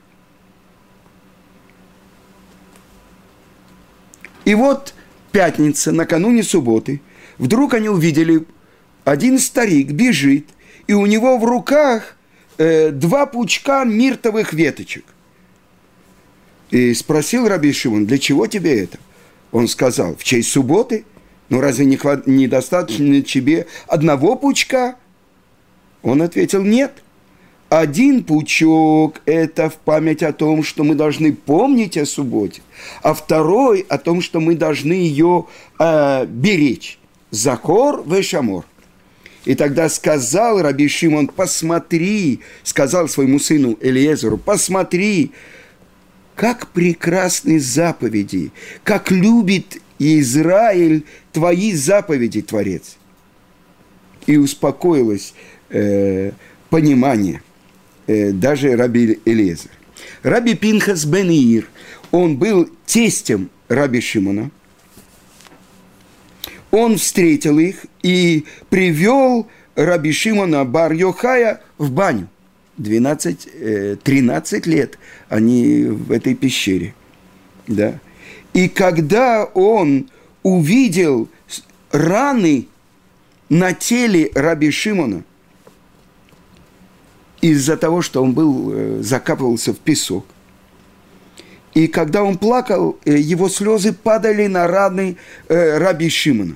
И 4.45 4.53
вот 4.53 4.93
пятница, 5.31 5.91
накануне 5.91 6.43
субботы, 6.43 7.01
вдруг 7.39 7.73
они 7.73 7.89
увидели, 7.89 8.45
один 9.03 9.39
старик 9.39 9.93
бежит– 9.93 10.45
и 10.87 10.93
у 10.93 11.05
него 11.05 11.37
в 11.37 11.45
руках 11.45 12.15
э, 12.57 12.91
два 12.91 13.25
пучка 13.25 13.83
миртовых 13.83 14.53
веточек. 14.53 15.05
И 16.71 16.93
спросил 16.93 17.47
Раби 17.47 17.71
Шимон, 17.71 18.05
для 18.05 18.17
чего 18.17 18.47
тебе 18.47 18.83
это? 18.83 18.97
Он 19.51 19.67
сказал, 19.67 20.15
в 20.15 20.23
честь 20.23 20.51
субботы? 20.51 21.05
Ну 21.49 21.61
разве 21.61 21.85
не 21.85 21.97
хват... 21.97 22.25
недостаточно 22.25 23.21
тебе 23.21 23.67
одного 23.87 24.35
пучка? 24.35 24.95
Он 26.01 26.21
ответил, 26.21 26.63
нет. 26.63 27.03
Один 27.69 28.23
пучок– 28.23 29.21
это 29.25 29.69
в 29.69 29.77
память 29.77 30.21
о 30.21 30.31
том, 30.31 30.63
что 30.63 30.83
мы 30.83 30.93
должны 30.93 31.33
помнить 31.33 31.97
о 31.97 32.05
субботе, 32.05 32.61
а 33.01 33.15
второй– 33.15 33.85
о 33.89 33.97
том, 33.97 34.21
что 34.21 34.39
мы 34.39 34.53
должны 34.53 34.93
ее 34.93 35.47
э, 35.79 36.25
беречь. 36.27 36.99
Закор 37.31 38.03
вешамор. 38.05 38.65
И 39.45 39.55
тогда 39.55 39.89
сказал 39.89 40.61
Раби 40.61 40.87
Шимон, 40.87 41.27
посмотри, 41.27 42.39
сказал 42.63 43.09
своему 43.09 43.39
сыну 43.39 43.77
Элиезеру, 43.81 44.37
посмотри, 44.37 45.31
как 46.35 46.67
прекрасны 46.67 47.59
заповеди, 47.59 48.51
как 48.83 49.11
любит 49.11 49.81
Израиль 49.99 51.03
твои 51.31 51.73
заповеди, 51.73 52.41
Творец. 52.41 52.97
И 54.25 54.37
успокоилось 54.37 55.33
э, 55.69 56.31
понимание 56.69 57.41
э, 58.07 58.31
даже 58.31 58.77
Раби 58.77 59.19
Элиезер. 59.25 59.71
Раби 60.23 60.55
Пинхас 60.55 61.03
бен 61.03 61.29
Ир, 61.29 61.67
он 62.11 62.37
был 62.37 62.69
тестем 62.85 63.49
Раби 63.67 63.99
Шимона– 63.99 64.51
он 66.73 66.97
встретил 66.97 67.59
их 67.59 67.85
и 68.01 68.45
привел 68.71 69.47
Раби 69.75 70.11
Шимона 70.11 70.65
бар 70.65 70.91
Йохая 70.91 71.61
в 71.77 71.91
баню. 71.91 72.27
12, 72.77 74.01
13 74.03 74.67
э, 74.67 74.69
лет 74.71 74.97
они 75.29 75.83
в 75.83 76.11
этой 76.11 76.33
пещере. 76.33 76.95
Да. 77.67 77.99
И 78.55 78.67
когда 78.69 79.45
он 79.45 80.09
увидел 80.41 81.29
раны 81.91 82.67
на 83.49 83.73
теле 83.73 84.31
Раби 84.33 84.71
Шимона, 84.71 85.23
из-за 87.39 87.77
того, 87.77 88.01
что 88.01 88.23
он 88.23 88.33
был, 88.33 88.71
э, 88.73 88.99
закапывался 89.03 89.73
в 89.73 89.77
песок, 89.77 90.25
и 91.75 91.85
когда 91.85 92.23
он 92.23 92.39
плакал, 92.39 92.97
э, 93.05 93.15
его 93.15 93.47
слезы 93.47 93.93
падали 93.93 94.47
на 94.47 94.65
раны 94.65 95.17
Раби 95.47 96.09
Шимона. 96.09 96.55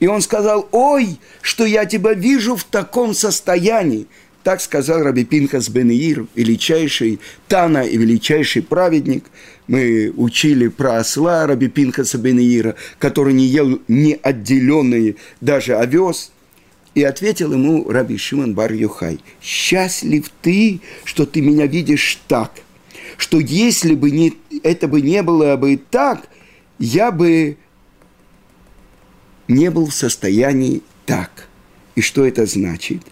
И 0.00 0.06
он 0.06 0.22
сказал, 0.22 0.66
ой, 0.72 1.20
что 1.42 1.64
я 1.64 1.84
тебя 1.84 2.14
вижу 2.14 2.56
в 2.56 2.64
таком 2.64 3.14
состоянии. 3.14 4.06
Так 4.42 4.62
сказал 4.62 5.02
Раби 5.02 5.24
Пинхас 5.24 5.68
бен 5.68 5.90
Ир, 5.90 6.26
величайший 6.34 7.20
Тана 7.46 7.82
и 7.82 7.98
величайший 7.98 8.62
праведник. 8.62 9.26
Мы 9.66 10.12
учили 10.16 10.68
про 10.68 10.96
осла 10.96 11.46
Раби 11.46 11.68
Пинхаса 11.68 12.16
бен 12.16 12.38
Ира, 12.38 12.74
который 12.98 13.34
не 13.34 13.44
ел 13.44 13.80
не 13.86 14.14
отделенные 14.14 15.16
даже 15.42 15.76
овес. 15.76 16.32
И 16.94 17.04
ответил 17.04 17.52
ему 17.52 17.88
Раби 17.88 18.16
Шимон 18.16 18.54
бар 18.54 18.72
Юхай, 18.72 19.20
счастлив 19.40 20.28
ты, 20.42 20.80
что 21.04 21.24
ты 21.24 21.40
меня 21.40 21.66
видишь 21.66 22.18
так, 22.26 22.50
что 23.16 23.38
если 23.38 23.94
бы 23.94 24.10
не, 24.10 24.32
это 24.64 24.88
бы 24.88 25.00
не 25.00 25.22
было 25.22 25.54
бы 25.56 25.80
так, 25.90 26.28
я 26.80 27.12
бы 27.12 27.58
не 29.50 29.70
был 29.70 29.86
в 29.86 29.94
состоянии 29.94 30.82
так. 31.04 31.48
И 31.96 32.00
что 32.00 32.24
это 32.24 32.46
значит? 32.46 33.02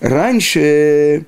Раньше, 0.00 1.26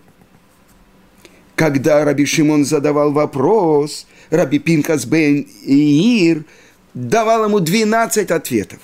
когда 1.54 2.04
Раби 2.04 2.24
Шимон 2.24 2.64
задавал 2.64 3.12
вопрос, 3.12 4.06
Раби 4.30 4.58
Пинкас 4.58 5.04
бен 5.04 5.46
Иир 5.64 6.44
давал 6.94 7.44
ему 7.44 7.60
12 7.60 8.30
ответов. 8.30 8.78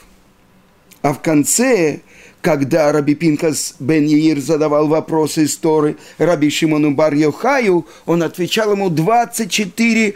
А 1.01 1.15
в 1.15 1.23
конце, 1.23 2.01
когда 2.43 2.93
Раби 2.93 3.15
Пинкас 3.15 3.75
бен 3.81 4.05
Иир 4.05 4.39
задавал 4.39 4.87
вопрос 4.87 5.39
из 5.39 5.57
Торы 5.57 5.97
Раби 6.19 6.51
Шимону 6.51 6.93
бар 6.93 7.15
Йохаю, 7.15 7.87
он 8.05 8.23
отвечал 8.23 8.73
ему 8.73 8.91
24 8.91 10.15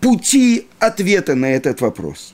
пути 0.00 0.68
ответа 0.78 1.34
на 1.34 1.46
этот 1.46 1.80
вопрос 1.80 2.33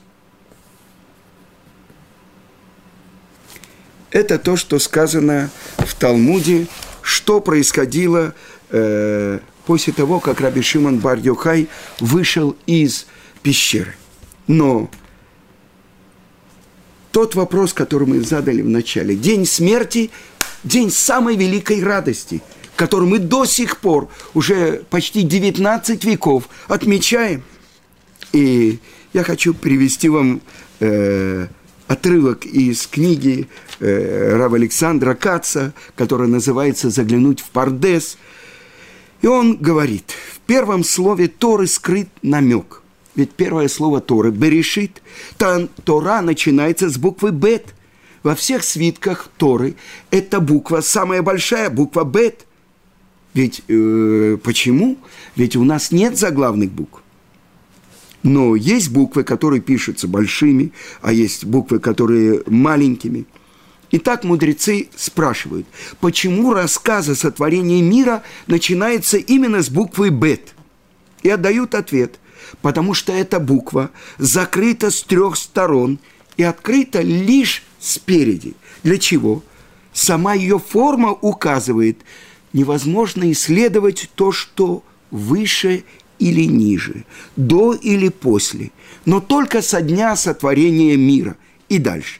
Это 4.11 4.37
то, 4.37 4.57
что 4.57 4.77
сказано 4.77 5.49
в 5.77 5.95
Талмуде, 5.95 6.67
что 7.01 7.39
происходило 7.39 8.33
э, 8.69 9.39
после 9.65 9.93
того, 9.93 10.19
как 10.19 10.41
Раби 10.41 10.61
Шимон 10.61 10.99
бар 10.99 11.17
Йохай 11.17 11.69
вышел 11.99 12.55
из 12.65 13.07
пещеры. 13.41 13.95
Но 14.47 14.89
тот 17.11 17.35
вопрос, 17.35 17.73
который 17.73 18.07
мы 18.07 18.21
задали 18.21 18.61
в 18.61 18.69
начале, 18.69 19.15
день 19.15 19.45
смерти, 19.45 20.11
день 20.65 20.91
самой 20.91 21.37
великой 21.37 21.81
радости, 21.81 22.41
который 22.75 23.07
мы 23.07 23.19
до 23.19 23.45
сих 23.45 23.77
пор, 23.77 24.09
уже 24.33 24.83
почти 24.89 25.21
19 25.21 26.03
веков, 26.03 26.49
отмечаем. 26.67 27.43
И 28.33 28.79
я 29.13 29.23
хочу 29.23 29.53
привести 29.53 30.09
вам 30.09 30.41
э, 30.79 31.47
отрывок 31.91 32.45
из 32.45 32.87
книги 32.87 33.49
э, 33.79 34.35
Рава 34.37 34.55
Александра 34.55 35.13
Каца, 35.13 35.73
которая 35.95 36.29
называется 36.29 36.89
«Заглянуть 36.89 37.41
в 37.41 37.49
Пардес». 37.49 38.17
И 39.21 39.27
он 39.27 39.57
говорит, 39.57 40.13
в 40.33 40.39
первом 40.39 40.85
слове 40.85 41.27
Торы 41.27 41.67
скрыт 41.67 42.07
намек. 42.21 42.81
Ведь 43.15 43.31
первое 43.31 43.67
слово 43.67 43.99
Торы– 43.99 44.31
«берешит». 44.31 45.01
Там 45.37 45.67
Тора 45.83 46.21
начинается 46.21 46.89
с 46.89 46.97
буквы 46.97 47.31
«бет». 47.31 47.75
Во 48.23 48.35
всех 48.35 48.63
свитках 48.63 49.29
Торы 49.37 49.75
эта 50.11 50.39
буква, 50.39 50.79
самая 50.79 51.21
большая 51.21 51.69
буква 51.69 52.05
«бет». 52.05 52.45
Ведь 53.33 53.63
э, 53.67 54.37
почему? 54.41 54.97
Ведь 55.35 55.57
у 55.57 55.65
нас 55.65 55.91
нет 55.91 56.17
заглавных 56.17 56.71
букв. 56.71 57.01
Но 58.23 58.55
есть 58.55 58.91
буквы, 58.91 59.23
которые 59.23 59.61
пишутся 59.61 60.07
большими, 60.07 60.71
а 61.01 61.11
есть 61.11 61.45
буквы, 61.45 61.79
которые 61.79 62.43
маленькими. 62.45 63.25
И 63.89 63.97
так 63.97 64.23
мудрецы 64.23 64.89
спрашивают, 64.95 65.67
почему 65.99 66.53
рассказ 66.53 67.09
о 67.09 67.15
сотворении 67.15 67.81
мира 67.81 68.23
начинается 68.47 69.17
именно 69.17 69.61
с 69.61 69.69
буквы 69.69 70.09
«бет». 70.09 70.53
И 71.23 71.29
отдают 71.29 71.75
ответ, 71.75 72.19
потому 72.61 72.93
что 72.93 73.11
эта 73.11 73.39
буква 73.39 73.91
закрыта 74.17 74.91
с 74.91 75.03
трех 75.03 75.35
сторон 75.35 75.99
и 76.37 76.43
открыта 76.43 77.01
лишь 77.01 77.63
спереди. 77.79 78.55
Для 78.83 78.97
чего? 78.97 79.43
Сама 79.93 80.33
ее 80.33 80.57
форма 80.57 81.11
указывает, 81.11 81.99
невозможно 82.53 83.29
исследовать 83.31 84.09
то, 84.15 84.31
что 84.31 84.83
выше 85.11 85.83
или 86.21 86.43
ниже, 86.43 87.03
до 87.35 87.73
или 87.73 88.09
после, 88.09 88.71
но 89.05 89.19
только 89.19 89.61
со 89.61 89.81
дня 89.81 90.15
сотворения 90.15 90.95
мира 90.95 91.35
и 91.67 91.79
дальше. 91.79 92.19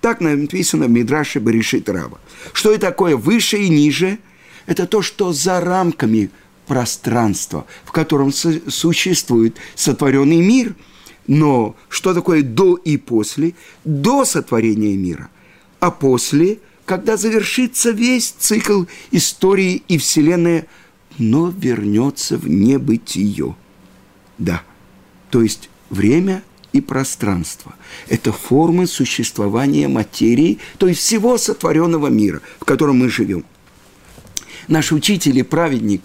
Так 0.00 0.20
написано 0.20 0.86
в 0.86 0.90
Мидраше 0.90 1.38
Берешит 1.38 1.88
Раба. 1.88 2.18
Что 2.54 2.72
это 2.72 2.86
такое 2.86 3.16
выше 3.16 3.58
и 3.58 3.68
ниже? 3.68 4.18
Это 4.64 4.86
то, 4.86 5.02
что 5.02 5.32
за 5.32 5.60
рамками 5.60 6.30
пространства, 6.66 7.66
в 7.84 7.92
котором 7.92 8.32
существует 8.32 9.56
сотворенный 9.74 10.40
мир. 10.40 10.74
Но 11.26 11.76
что 11.88 12.14
такое 12.14 12.42
до 12.42 12.76
и 12.76 12.96
после? 12.96 13.54
До 13.84 14.24
сотворения 14.24 14.96
мира. 14.96 15.28
А 15.80 15.90
после, 15.90 16.58
когда 16.86 17.16
завершится 17.16 17.90
весь 17.90 18.30
цикл 18.30 18.84
истории 19.10 19.82
и 19.88 19.98
Вселенная– 19.98 20.66
но 21.18 21.48
вернется 21.48 22.36
в 22.36 22.48
небытие. 22.48 23.54
Да, 24.38 24.62
то 25.30 25.42
есть 25.42 25.70
время 25.90 26.42
и 26.72 26.80
пространство. 26.80 27.74
Это 28.08 28.32
формы 28.32 28.86
существования 28.86 29.88
материи, 29.88 30.58
то 30.78 30.88
есть 30.88 31.00
всего 31.00 31.38
сотворенного 31.38 32.08
мира, 32.08 32.42
в 32.60 32.64
котором 32.64 32.98
мы 32.98 33.08
живем. 33.08 33.44
Наш 34.68 34.92
учитель 34.92 35.38
и 35.38 35.42
праведник, 35.42 36.02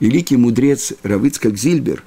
великий 0.00 0.36
мудрец 0.36 0.92
Равыцкак 1.02 1.56
Зильбер, 1.56 2.02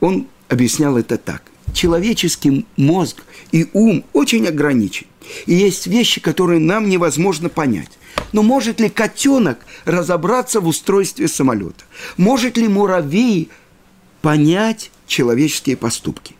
он 0.00 0.26
объяснял 0.48 0.98
это 0.98 1.16
так. 1.16 1.42
Человеческий 1.72 2.66
мозг 2.76 3.22
и 3.52 3.68
ум 3.72 4.04
очень 4.12 4.46
ограничен. 4.46 5.06
И 5.46 5.54
есть 5.54 5.86
вещи, 5.86 6.20
которые 6.20 6.58
нам 6.58 6.88
невозможно 6.88 7.48
понять. 7.48 7.90
Но 8.32 8.42
может 8.42 8.80
ли 8.80 8.88
котенок 8.88 9.58
разобраться 9.84 10.60
в 10.60 10.66
устройстве 10.66 11.28
самолета? 11.28 11.84
Может 12.16 12.56
ли 12.56 12.68
муравей 12.68 13.50
понять 14.22 14.90
человеческие 15.06 15.76
поступки? 15.76 16.34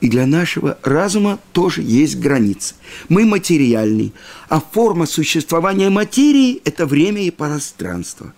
И 0.00 0.08
для 0.08 0.26
нашего 0.26 0.78
разума 0.82 1.40
тоже 1.52 1.82
есть 1.82 2.18
границы. 2.18 2.76
Мы 3.08 3.24
материальный, 3.24 4.12
а 4.48 4.60
форма 4.60 5.06
существования 5.06 5.90
материи– 5.90 6.60
это 6.64 6.86
время 6.86 7.22
и 7.22 7.30
пространство. 7.30 8.32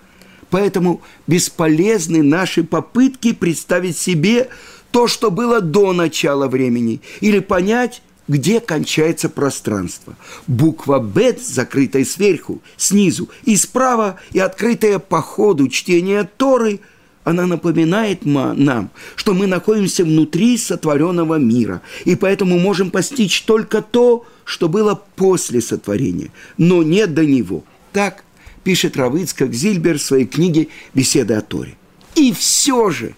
Поэтому 0.48 1.02
бесполезны 1.26 2.22
наши 2.22 2.64
попытки 2.64 3.32
представить 3.32 3.98
себе 3.98 4.48
то, 4.90 5.06
что 5.06 5.30
было 5.30 5.60
до 5.60 5.92
начала 5.92 6.48
времени, 6.48 7.00
или 7.20 7.38
понять, 7.38 8.02
где 8.30 8.60
кончается 8.60 9.28
пространство. 9.28 10.16
Буква 10.46 11.00
«бет», 11.00 11.42
закрытая 11.42 12.04
сверху, 12.04 12.62
снизу 12.76 13.28
и 13.44 13.56
справа, 13.56 14.20
и 14.30 14.38
открытая 14.38 15.00
по 15.00 15.20
ходу 15.20 15.66
чтения 15.66 16.30
Торы, 16.36 16.78
она 17.24 17.46
напоминает 17.48 18.24
нам, 18.24 18.90
что 19.16 19.34
мы 19.34 19.48
находимся 19.48 20.04
внутри 20.04 20.56
сотворенного 20.58 21.40
мира, 21.40 21.82
и 22.04 22.14
поэтому 22.14 22.56
можем 22.56 22.92
постичь 22.92 23.42
только 23.42 23.82
то, 23.82 24.24
что 24.44 24.68
было 24.68 24.94
после 25.16 25.60
сотворения, 25.60 26.30
но 26.56 26.84
не 26.84 27.08
до 27.08 27.26
него. 27.26 27.64
Так 27.92 28.22
пишет 28.62 28.96
Равыцкак 28.96 29.52
Зильбер 29.52 29.98
в 29.98 30.02
своей 30.02 30.26
книге 30.26 30.68
«Беседа 30.94 31.38
о 31.38 31.40
Торе». 31.40 31.74
И 32.14 32.32
все 32.32 32.90
же, 32.90 33.16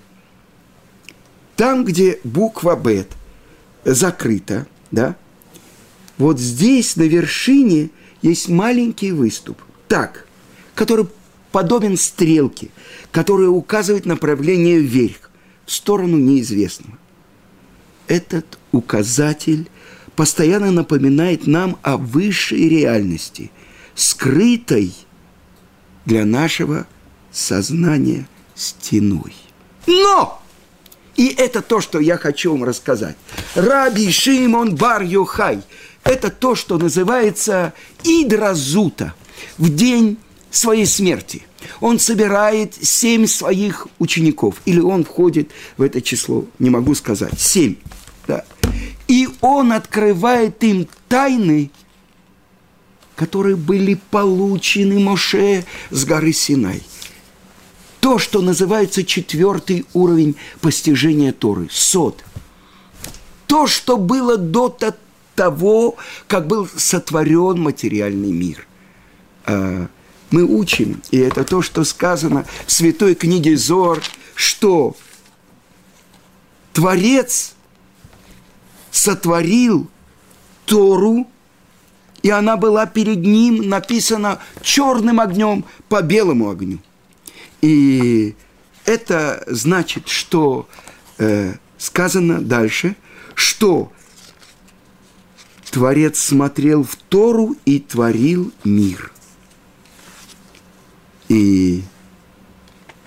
там, 1.54 1.84
где 1.84 2.18
буква 2.24 2.76
«бет» 2.76 3.08
закрыта, 3.84 4.66
да? 4.92 5.16
Вот 6.18 6.38
здесь, 6.38 6.94
на 6.94 7.02
вершине, 7.02 7.90
есть 8.20 8.48
маленький 8.48 9.10
выступ, 9.10 9.60
так, 9.88 10.28
который 10.76 11.06
подобен 11.50 11.96
стрелке, 11.96 12.68
которая 13.10 13.48
указывает 13.48 14.06
направление 14.06 14.78
вверх, 14.78 15.30
в 15.66 15.72
сторону 15.72 16.16
неизвестного. 16.18 16.98
Этот 18.06 18.58
указатель 18.72 19.68
постоянно 20.16 20.70
напоминает 20.70 21.46
нам 21.46 21.78
о 21.82 21.96
высшей 21.96 22.68
реальности, 22.68 23.50
скрытой 23.94 24.94
для 26.04 26.24
нашего 26.24 26.86
сознания 27.30 28.28
стеной. 28.54 29.34
Но! 29.86 30.41
И 31.16 31.26
это 31.26 31.60
то, 31.60 31.80
что 31.80 32.00
я 32.00 32.16
хочу 32.16 32.52
вам 32.52 32.64
рассказать. 32.64 33.16
Раби 33.54 34.10
Шимон 34.10 34.74
Бар 34.74 35.02
Йохай– 35.02 35.60
это 36.04 36.30
то, 36.30 36.54
что 36.54 36.78
называется 36.78 37.74
Идразута 38.02 39.14
в 39.58 39.74
день 39.74 40.16
своей 40.50 40.86
смерти. 40.86 41.42
Он 41.80 41.98
собирает 41.98 42.74
семь 42.74 43.26
своих 43.26 43.86
учеников, 43.98 44.56
или 44.64 44.80
он 44.80 45.04
входит 45.04 45.50
в 45.76 45.82
это 45.82 46.00
число, 46.00 46.46
не 46.58 46.70
могу 46.70 46.94
сказать, 46.94 47.38
семь. 47.38 47.76
Да. 48.26 48.44
И 49.06 49.28
он 49.40 49.72
открывает 49.72 50.62
им 50.64 50.88
тайны, 51.08 51.70
которые 53.14 53.56
были 53.56 53.98
получены 54.10 54.98
Моше 54.98 55.64
с 55.90 56.04
горы 56.04 56.32
Синай 56.32 56.82
то, 58.02 58.18
что 58.18 58.40
называется 58.40 59.04
четвертый 59.04 59.86
уровень 59.92 60.34
постижения 60.60 61.32
Торы, 61.32 61.68
сот. 61.70 62.24
То, 63.46 63.68
что 63.68 63.96
было 63.96 64.36
до 64.36 64.76
того, 65.36 65.94
как 66.26 66.48
был 66.48 66.68
сотворен 66.76 67.60
материальный 67.62 68.32
мир. 68.32 68.66
А, 69.44 69.86
мы 70.32 70.42
учим, 70.42 71.00
и 71.12 71.18
это 71.18 71.44
то, 71.44 71.62
что 71.62 71.84
сказано 71.84 72.44
в 72.66 72.72
святой 72.72 73.14
книге 73.14 73.56
Зор, 73.56 74.02
что 74.34 74.96
Творец 76.72 77.54
сотворил 78.90 79.88
Тору, 80.64 81.28
и 82.24 82.30
она 82.30 82.56
была 82.56 82.86
перед 82.86 83.18
ним 83.18 83.68
написана 83.68 84.40
черным 84.60 85.20
огнем 85.20 85.64
по 85.88 86.02
белому 86.02 86.50
огню– 86.50 86.80
и 87.62 88.34
это 88.84 89.42
значит, 89.46 90.08
что 90.08 90.68
э, 91.18 91.54
сказано 91.78 92.40
дальше, 92.40 92.96
что 93.34 93.92
Творец 95.70 96.18
смотрел 96.18 96.82
в 96.82 96.96
Тору 96.96 97.56
и 97.64 97.78
творил 97.78 98.52
мир. 98.64 99.12
И 101.28 101.82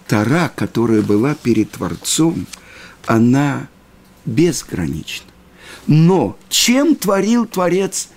Тора, 0.07 0.51
которая 0.55 1.01
была 1.01 1.35
перед 1.35 1.71
Творцом, 1.71 2.47
она 3.05 3.67
безгранична. 4.25 5.27
Но 5.85 6.37
чем 6.49 6.95
творил 6.95 7.45
Творец 7.45 8.09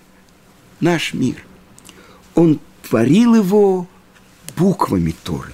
наш 0.81 1.13
мир? 1.13 1.45
Он 2.35 2.61
творил 2.89 3.35
его 3.35 3.87
буквами 4.57 5.15
Торы. 5.25 5.53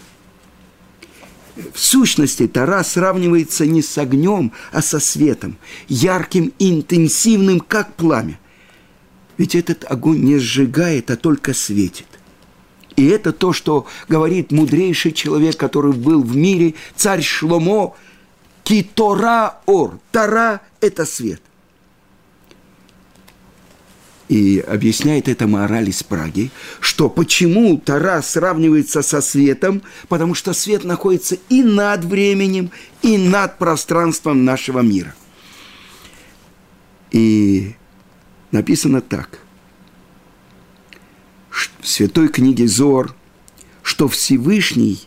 В 1.56 1.78
сущности, 1.78 2.48
Тора 2.48 2.82
сравнивается 2.82 3.64
не 3.64 3.80
с 3.80 3.96
огнем, 3.96 4.52
а 4.72 4.82
со 4.82 4.98
светом, 4.98 5.56
ярким 5.88 6.52
и 6.58 6.70
интенсивным, 6.70 7.60
как 7.60 7.94
пламя. 7.94 8.40
Ведь 9.38 9.54
этот 9.54 9.84
огонь 9.88 10.22
не 10.22 10.38
сжигает, 10.38 11.10
а 11.10 11.16
только 11.16 11.54
светит. 11.54 12.06
И 12.96 13.06
это 13.06 13.32
то, 13.32 13.52
что 13.52 13.86
говорит 14.08 14.52
мудрейший 14.52 15.12
человек, 15.12 15.56
который 15.56 15.92
был 15.92 16.22
в 16.22 16.36
мире, 16.36 16.74
царь 16.96 17.22
Шломо, 17.22 17.94
Китора 18.62 19.60
Ор. 19.66 19.98
Тора– 20.12 20.60
это 20.80 21.04
свет. 21.04 21.42
И 24.28 24.58
объясняет 24.66 25.28
это 25.28 25.46
мораль 25.46 25.90
из 25.90 26.02
Праги, 26.02 26.50
что 26.80 27.10
почему 27.10 27.76
Тора 27.76 28.22
сравнивается 28.22 29.02
со 29.02 29.20
светом, 29.20 29.82
потому 30.08 30.34
что 30.34 30.54
свет 30.54 30.84
находится 30.84 31.36
и 31.50 31.62
над 31.62 32.04
временем, 32.04 32.70
и 33.02 33.18
над 33.18 33.58
пространством 33.58 34.44
нашего 34.44 34.80
мира. 34.80 35.14
И 37.12 37.74
написано 38.50 39.02
так. 39.02 39.40
В 41.50 41.86
святой 41.86 42.28
книге 42.28 42.66
Зор, 42.66 43.14
что 43.82 44.08
Всевышний 44.08 45.06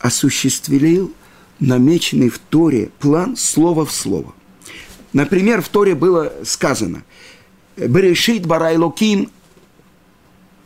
осуществил 0.00 1.14
намеченный 1.60 2.28
в 2.28 2.38
Торе 2.38 2.90
план 2.98 3.36
слово 3.36 3.86
в 3.86 3.92
слово. 3.92 4.34
Например, 5.12 5.62
в 5.62 5.68
Торе 5.68 5.94
было 5.94 6.32
сказано 6.44 7.04
«Берешит 7.76 8.46
барай 8.46 8.76
локим 8.76 9.30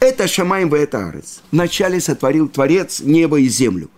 это 0.00 0.28
Шамаем 0.28 0.72
это 0.74 1.08
Арец. 1.08 1.42
Вначале 1.50 2.00
сотворил 2.00 2.48
Творец 2.48 3.00
небо 3.00 3.40
и 3.40 3.48
землю. 3.48 3.90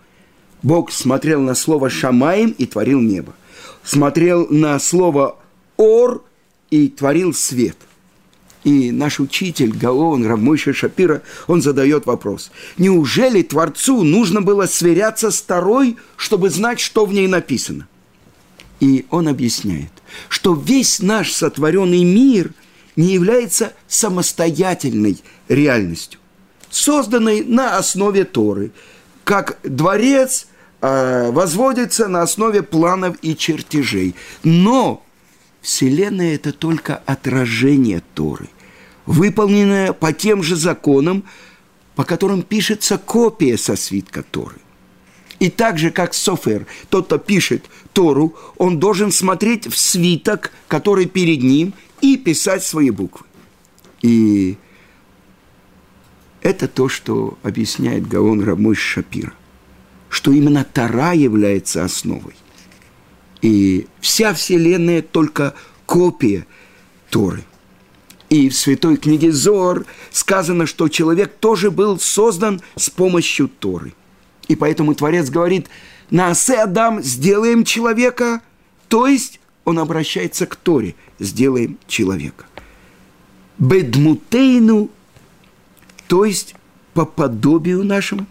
Бог 0.63 0.91
смотрел 0.91 1.41
на 1.41 1.53
слово 1.53 1.89
Шамаем 1.89 2.51
и 2.57 2.65
творил 2.65 2.99
небо. 2.99 3.33
Смотрел 3.83 4.47
на 4.49 4.79
слово 4.79 5.37
Ор 5.77 6.23
и 6.71 6.87
творил 6.87 7.33
свет. 7.33 7.77
И 8.63 8.91
наш 8.91 9.19
учитель 9.19 9.71
Гаон 9.75 10.25
Равмойша 10.25 10.73
Шапира, 10.73 11.23
он 11.47 11.61
задает 11.61 12.05
вопрос. 12.05 12.51
Неужели 12.77 13.41
Творцу 13.41 14.03
нужно 14.03 14.41
было 14.41 14.67
сверяться 14.67 15.31
с 15.31 15.41
второй, 15.41 15.97
чтобы 16.15 16.51
знать, 16.51 16.79
что 16.79 17.05
в 17.05 17.13
ней 17.13 17.27
написано? 17.27 17.87
И 18.79 19.05
он 19.09 19.27
объясняет, 19.27 19.91
что 20.29 20.53
весь 20.53 20.99
наш 20.99 21.31
сотворенный 21.31 22.03
мир 22.03 22.51
не 22.95 23.13
является 23.13 23.73
самостоятельной 23.87 25.17
реальностью, 25.47 26.19
созданной 26.69 27.43
на 27.43 27.77
основе 27.77 28.25
Торы, 28.25 28.71
как 29.23 29.59
дворец 29.63 30.47
э, 30.81 31.31
возводится 31.31 32.07
на 32.07 32.21
основе 32.21 32.63
планов 32.63 33.17
и 33.21 33.35
чертежей. 33.35 34.15
Но 34.43 35.03
Вселенная– 35.61 36.35
это 36.35 36.51
только 36.51 37.01
отражение 37.05 38.01
Торы, 38.15 38.49
выполненное 39.05 39.93
по 39.93 40.11
тем 40.11 40.43
же 40.43 40.55
законам, 40.55 41.23
по 41.95 42.03
которым 42.03 42.41
пишется 42.41 42.97
копия 42.97 43.57
со 43.57 43.75
свитка 43.75 44.23
Торы. 44.23 44.55
И 45.39 45.49
так 45.49 45.79
же, 45.79 45.89
как 45.89 46.13
Софер, 46.13 46.67
тот, 46.89 47.07
кто 47.07 47.17
пишет 47.17 47.65
Тору, 47.93 48.35
он 48.57 48.79
должен 48.79 49.11
смотреть 49.11 49.65
в 49.65 49.75
свиток, 49.75 50.51
который 50.67 51.07
перед 51.07 51.41
ним, 51.41 51.73
и 52.01 52.17
писать 52.17 52.63
свои 52.63 52.89
буквы. 52.89 53.25
И 54.01 54.57
это 56.41 56.67
то, 56.67 56.89
что 56.89 57.37
объясняет 57.43 58.07
Гаон 58.07 58.43
Рамой 58.43 58.75
Шапира, 58.75 59.33
что 60.09 60.31
именно 60.31 60.63
Тара 60.63 61.13
является 61.13 61.83
основой. 61.83 62.35
И 63.41 63.87
вся 63.99 64.33
Вселенная 64.33 65.01
только 65.01 65.53
копия 65.85 66.45
Торы. 67.09 67.43
И 68.29 68.47
в 68.47 68.55
святой 68.55 68.95
книге 68.95 69.31
Зор 69.31 69.85
сказано, 70.09 70.65
что 70.65 70.87
человек 70.87 71.35
тоже 71.39 71.69
был 71.69 71.99
создан 71.99 72.61
с 72.77 72.89
помощью 72.89 73.49
Торы. 73.49 73.93
И 74.47 74.55
поэтому 74.55 74.95
Творец 74.95 75.29
говорит, 75.29 75.67
на 76.09 76.29
Асе 76.29 76.61
Адам 76.61 77.03
сделаем 77.03 77.65
человека, 77.65 78.41
то 78.87 79.05
есть 79.05 79.40
он 79.65 79.79
обращается 79.79 80.45
к 80.45 80.55
Торе, 80.55 80.95
сделаем 81.19 81.77
человека. 81.87 82.45
Бедмутейну, 83.57 84.89
то 86.07 86.25
есть 86.25 86.55
по 86.93 87.05
подобию 87.05 87.83
нашему, 87.83 88.25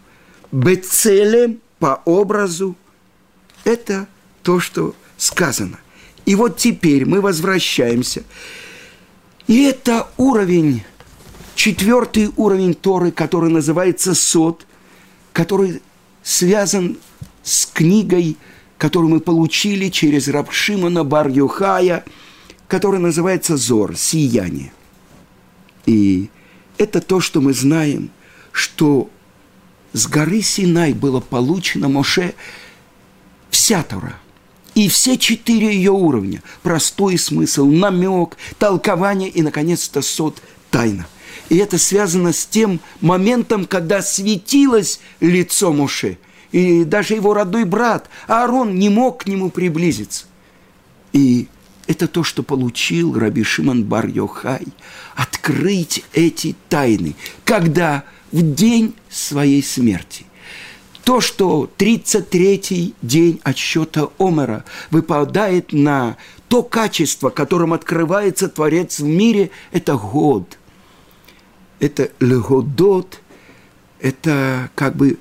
бецелем, 0.53 1.61
по 1.79 2.03
образу, 2.05 2.77
это 3.65 4.09
то, 4.43 4.61
что 4.61 4.95
сказано. 5.17 5.79
И 6.27 6.35
вот 6.35 6.57
теперь 6.57 7.07
мы 7.07 7.21
возвращаемся. 7.21 8.25
И 9.47 9.65
это 9.65 10.09
уровень, 10.17 10.83
четвертый 11.55 12.31
уровень 12.37 12.75
Торы, 12.75 13.11
который 13.11 13.51
называется 13.51 14.15
Сот, 14.15 14.67
который 15.33 15.83
связан 16.23 16.99
с 17.43 17.67
книгой, 17.67 18.37
которую 18.81 19.11
мы 19.11 19.21
получили 19.21 19.91
через 19.91 20.27
Рабшимана 20.27 21.05
Бар-Юхая, 21.05 22.03
которая 22.67 22.99
называется 22.99 23.59
Зор, 23.59 23.95
сияние. 23.95 24.73
И 25.85 26.31
это 26.79 27.03
то, 27.03 27.21
что 27.21 27.43
мы 27.43 27.53
знаем, 27.53 28.11
что 28.53 29.11
с 29.93 30.07
горы 30.07 30.41
Синай 30.41 30.95
было 30.95 31.21
получено 31.21 31.91
Моше 31.91 32.33
вся 33.51 33.83
Тора– 33.83 34.15
и 34.77 34.89
все 34.89 35.19
четыре 35.19 35.75
ее 35.75 35.91
уровня– 35.91 36.43
простой 36.63 37.19
смысл, 37.19 37.67
намек, 37.67 38.39
толкование 38.59 39.29
и, 39.29 39.43
наконец-то, 39.43 40.01
сот– 40.01 40.41
тайна. 40.71 41.07
И 41.49 41.57
это 41.57 41.77
связано 41.77 42.33
с 42.33 42.47
тем 42.47 42.81
моментом, 43.01 43.67
когда 43.67 44.01
светилось 44.01 45.01
лицо 45.19 45.73
Моше. 45.73 46.19
И 46.53 46.85
даже 46.85 47.15
его 47.15 47.35
родной 47.35 47.65
брат 47.65 48.09
Аарон 48.27 48.75
не 48.77 48.89
мог 48.89 49.25
к 49.25 49.27
нему 49.27 49.51
приблизиться. 49.51 50.27
И 51.13 51.49
это 51.87 52.09
то, 52.09 52.23
что 52.23 52.43
получил 52.43 53.19
Раби 53.19 53.43
Шимон 53.43 53.85
бар 53.85 54.07
Йохай. 54.07 54.67
Открыть 55.15 56.05
эти 56.13 56.57
тайны, 56.69 57.15
когда 57.45 58.05
в 58.33 58.43
день 58.55 58.95
своей 59.09 59.63
смерти 59.63 60.27
то, 61.11 61.21
что 61.21 61.69
33-й 61.79 62.95
день 63.03 63.41
отсчета 63.43 64.11
Омера 64.19 64.65
выпадает 64.91 65.73
на 65.73 66.17
то 66.47 66.63
качество, 66.63 67.31
которым 67.31 67.73
открывается 67.73 68.49
Творец 68.49 69.01
в 69.01 69.05
мире, 69.05 69.51
это 69.73 69.97
год. 69.97 70.59
Это 71.81 72.11
легодот, 72.21 73.21
это 73.99 74.71
как 74.77 74.95
бы 74.95 75.19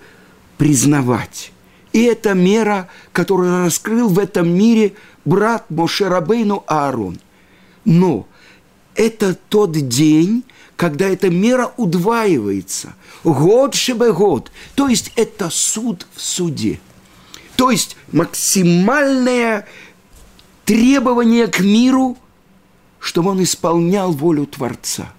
признавать. 0.59 1.53
И 1.93 2.03
это 2.03 2.33
мера, 2.33 2.89
которую 3.13 3.65
раскрыл 3.65 4.09
в 4.09 4.19
этом 4.19 4.49
мире 4.49 4.93
брат 5.23 5.69
Мошерабейну 5.69 6.65
Аарон. 6.67 7.17
Но 7.85 8.27
это 8.93 9.33
тот 9.33 9.71
день, 9.71 10.43
когда 10.75 11.07
эта 11.07 11.29
мера 11.29 11.71
удваивается. 11.77 12.93
Год 13.23 13.73
шебе 13.73 14.11
год. 14.11 14.51
То 14.75 14.89
есть 14.89 15.13
это 15.15 15.49
суд 15.49 16.05
в 16.13 16.21
суде. 16.21 16.81
То 17.55 17.71
есть 17.71 17.95
максимальное 18.11 19.65
требование 20.65 21.47
к 21.47 21.61
миру, 21.61 22.17
чтобы 22.99 23.31
он 23.31 23.41
исполнял 23.41 24.11
волю 24.11 24.45
Творца. 24.45 25.13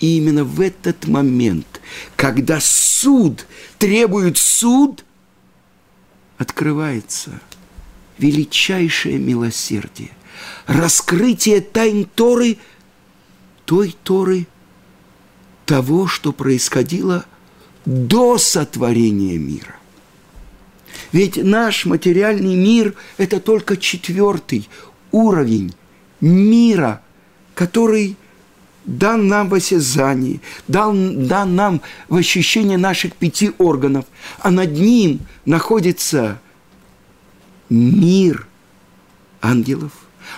И 0.00 0.16
именно 0.16 0.42
в 0.42 0.60
этот 0.60 1.06
момент, 1.06 1.80
когда 2.16 2.58
суд 3.04 3.46
требует 3.78 4.38
суд, 4.38 5.04
открывается 6.38 7.38
величайшее 8.16 9.18
милосердие, 9.18 10.10
раскрытие 10.66 11.60
тайн 11.60 12.06
Торы, 12.14 12.56
той 13.66 13.94
Торы, 14.04 14.46
того, 15.66 16.06
что 16.06 16.32
происходило 16.32 17.26
до 17.84 18.38
сотворения 18.38 19.36
мира. 19.36 19.76
Ведь 21.12 21.36
наш 21.36 21.84
материальный 21.84 22.54
мир– 22.54 22.94
это 23.18 23.38
только 23.38 23.76
четвертый 23.76 24.66
уровень 25.12 25.74
мира, 26.22 27.02
который 27.54 28.16
дан 28.84 29.28
нам 29.28 29.48
в 29.48 29.54
осязании, 29.54 30.40
дан, 30.68 31.26
дан 31.26 31.54
нам 31.54 31.80
в 32.08 32.16
ощущении 32.16 32.76
наших 32.76 33.14
пяти 33.14 33.52
органов, 33.58 34.04
а 34.40 34.50
над 34.50 34.72
ним 34.72 35.20
находится 35.44 36.40
мир 37.68 38.46
ангелов, 39.40 39.92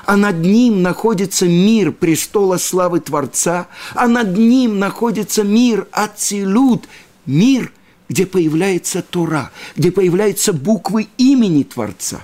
а 0.04 0.16
над 0.16 0.38
ним 0.38 0.82
находится 0.82 1.46
мир 1.46 1.92
престола 1.92 2.56
славы 2.56 3.00
Творца, 3.00 3.68
а 3.94 4.06
над 4.06 4.36
ним 4.36 4.78
находится 4.78 5.42
мир 5.42 5.86
Ацилут, 5.92 6.88
мир, 7.24 7.72
где 8.08 8.26
появляется 8.26 9.02
Тора, 9.02 9.50
где 9.76 9.90
появляются 9.90 10.52
буквы 10.52 11.08
имени 11.18 11.64
Творца. 11.64 12.20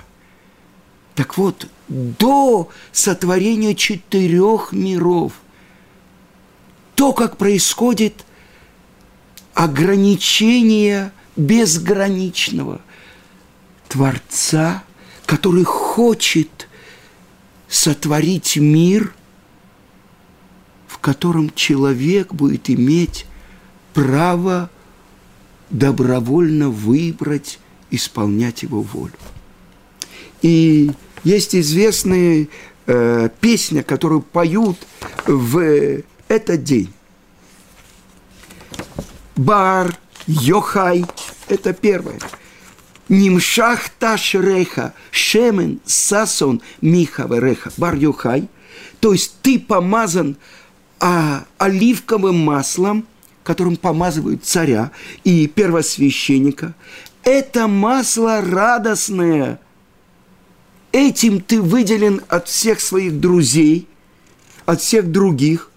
Так 1.15 1.37
вот, 1.37 1.67
до 1.89 2.69
сотворения 2.91 3.75
четырех 3.75 4.71
миров, 4.71 5.33
то, 6.95 7.13
как 7.13 7.37
происходит 7.37 8.25
ограничение 9.53 11.11
безграничного 11.35 12.81
Творца, 13.87 14.83
который 15.25 15.63
хочет 15.63 16.67
сотворить 17.67 18.57
мир, 18.57 19.13
в 20.87 20.97
котором 20.99 21.51
человек 21.53 22.33
будет 22.33 22.69
иметь 22.69 23.25
право 23.93 24.69
добровольно 25.69 26.69
выбрать, 26.69 27.59
исполнять 27.89 28.63
его 28.63 28.81
волю. 28.81 29.13
И 30.41 30.91
есть 31.23 31.55
известная 31.55 32.47
э, 32.85 33.29
песня, 33.39 33.81
которую 33.83 34.21
поют 34.21 34.77
в 35.25 36.03
этот 36.27 36.63
день. 36.63 36.91
Бар, 39.35 39.97
Йохай– 40.27 41.05
это 41.47 41.73
первое. 41.73 42.19
Нимшах 43.09 43.89
ташреха, 43.89 44.93
шемен, 45.11 45.79
сасон, 45.85 46.61
михавереха, 46.81 47.71
бар 47.77 47.95
Йохай. 47.95 48.47
То 48.99 49.11
есть 49.13 49.35
ты 49.41 49.59
помазан 49.59 50.37
а, 50.99 51.43
оливковым 51.57 52.37
маслом, 52.37 53.05
которым 53.43 53.75
помазывают 53.75 54.45
царя 54.45 54.91
и 55.25 55.47
первосвященника. 55.47 56.73
Это 57.23 57.67
масло 57.67 58.41
радостное. 58.41 59.59
Этим 60.93 61.41
ты 61.41 61.61
выделен 61.61 62.21
от 62.29 62.47
всех 62.47 62.79
своих 62.79 63.19
друзей, 63.19 63.87
от 64.65 64.79
всех 64.81 65.11
других. 65.11 65.69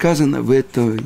Сказано 0.00 0.40
в 0.40 0.50
этой 0.50 0.98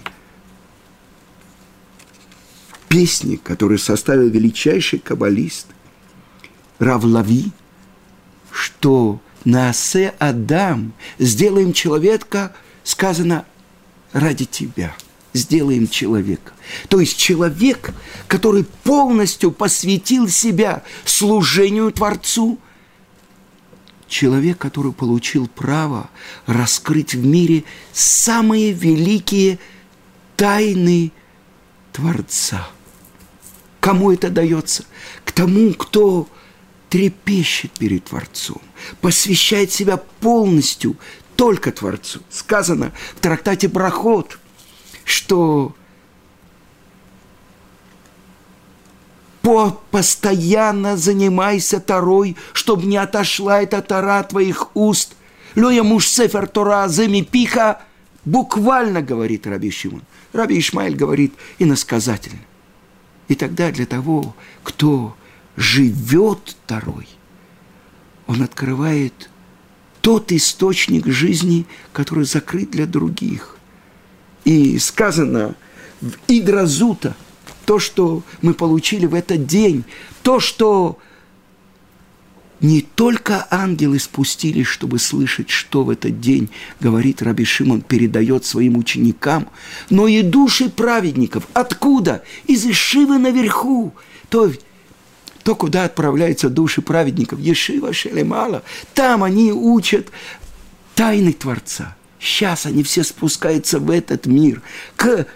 песне, 2.89 3.39
которую 3.39 3.81
составил 3.81 4.29
величайший 4.29 5.01
каббалист 5.01 5.67
Равлави, 6.79 7.51
что 8.53 9.21
на 9.45 9.71
Асе 9.71 10.15
Адам 10.21 10.93
сделаем 11.19 11.73
человека, 11.73 12.55
сказано, 12.85 13.47
ради 14.13 14.45
тебя. 14.45 14.95
Сделаем 15.33 15.89
человека. 15.89 16.53
То 16.89 17.01
есть 17.01 17.17
человек, 17.17 17.93
который 18.29 18.65
полностью 18.85 19.51
посвятил 19.51 20.29
себя 20.29 20.85
служению 21.05 21.91
Творцу, 21.91 22.61
человек, 24.15 24.59
который 24.59 24.93
получил 24.93 25.49
право 25.49 26.09
раскрыть 26.47 27.15
в 27.15 27.27
мире 27.27 27.65
самые 27.93 28.73
великие 28.73 29.59
тайны 30.37 31.11
Творца. 31.93 32.69
Кому 33.81 34.13
это 34.13 34.31
дается? 34.31 34.85
К 35.25 35.33
тому, 35.33 35.75
кто 35.75 36.29
трепещет 36.91 37.73
перед 37.73 38.05
Творцом, 38.05 38.63
посвящает 39.01 39.73
себя 39.73 39.97
полностью 39.97 40.97
только 41.35 41.73
Творцу. 41.73 42.21
Сказано 42.31 42.93
в 43.17 43.21
трактате 43.21 43.67
Брахот, 43.67 44.39
что 45.05 45.75
по 49.45 49.79
постоянно 49.91 50.97
занимайся 50.97 51.79
Торой, 51.79 52.35
чтобы 52.55 52.87
не 52.87 52.97
отошла 52.97 53.61
эта 53.61 53.83
Тора 53.83 54.23
твоих 54.23 54.75
уст. 54.75 55.17
Лоя 55.55 55.83
муж 55.83 56.09
сефер 56.09 56.47
Тора 56.47 56.89
земи 56.89 57.21
пиха, 57.21 57.83
буквально 58.25 59.03
говорит 59.03 59.47
Раби 59.47 59.71
Шимон. 59.71 60.03
Раби 60.33 60.59
Ишмаэль 60.59 60.97
говорит 60.97 61.35
иносказательно. 61.59 62.41
И 63.29 63.35
тогда 63.35 63.71
для 63.71 63.85
того, 63.85 64.35
кто 64.63 65.15
живет 65.57 66.57
второй. 66.65 67.07
Он 68.27 68.43
открывает 68.43 69.29
тот 70.01 70.33
источник 70.33 71.07
жизни, 71.07 71.67
который 71.93 72.25
закрыт 72.25 72.71
для 72.71 72.87
других. 72.87 73.59
И 74.47 74.79
сказано 74.79 75.55
в 76.01 76.13
Идразута, 76.29 77.15
то, 77.65 77.79
что 77.79 78.23
мы 78.43 78.55
получили 78.55 79.07
в 79.07 79.15
этот 79.15 79.47
день, 79.47 79.85
то, 80.23 80.41
что 80.41 80.99
не 82.61 82.81
только 82.81 83.47
ангелы 83.51 83.99
спустились, 83.99 84.67
чтобы 84.67 84.99
слышать, 84.99 85.51
что 85.51 85.85
в 85.85 85.91
этот 85.91 86.21
день 86.21 86.49
говорит 86.81 87.21
Раби 87.21 87.45
Шимон, 87.45 87.83
передает 87.83 88.45
своим 88.45 88.79
ученикам, 88.79 89.49
но 89.91 90.07
и 90.07 90.23
души 90.23 90.71
праведников. 90.71 91.47
Откуда? 91.53 92.23
Из 92.47 92.65
Ишивы 92.65 93.19
наверху. 93.19 93.93
То 94.31 94.51
то, 95.43 95.55
куда 95.55 95.85
отправляются 95.85 96.49
души 96.49 96.81
праведников, 96.81 97.39
Ешива 97.39 97.93
Шелемала, 97.93 98.63
там 98.95 99.23
они 99.23 99.53
учат 99.53 100.09
тайны 100.95 101.35
Творца. 101.35 101.97
Сейчас 102.19 102.65
они 102.65 102.83
все 102.83 103.05
спускаются 103.05 103.79
в 103.79 103.91
этот 103.91 104.25
мир, 104.25 104.63
к 104.97 105.27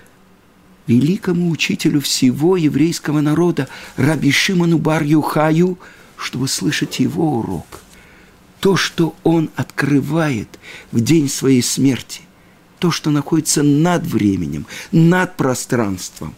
великому 0.88 1.50
учителю 1.50 2.00
всего 2.00 2.56
еврейского 2.56 3.20
народа, 3.20 3.68
Раби 3.96 4.32
Шимону 4.32 4.78
Бар 4.78 5.04
Юхаю, 5.04 5.78
чтобы 6.16 6.48
слышать 6.48 6.98
его 6.98 7.38
урок. 7.38 7.80
То, 8.58 8.74
что 8.76 9.14
он 9.22 9.50
открывает 9.54 10.58
в 10.90 11.00
день 11.00 11.28
своей 11.28 11.62
смерти, 11.62 12.22
то, 12.80 12.90
что 12.90 13.10
находится 13.10 13.62
над 13.62 14.04
временем, 14.04 14.66
над 14.90 15.36
пространством, 15.36 16.34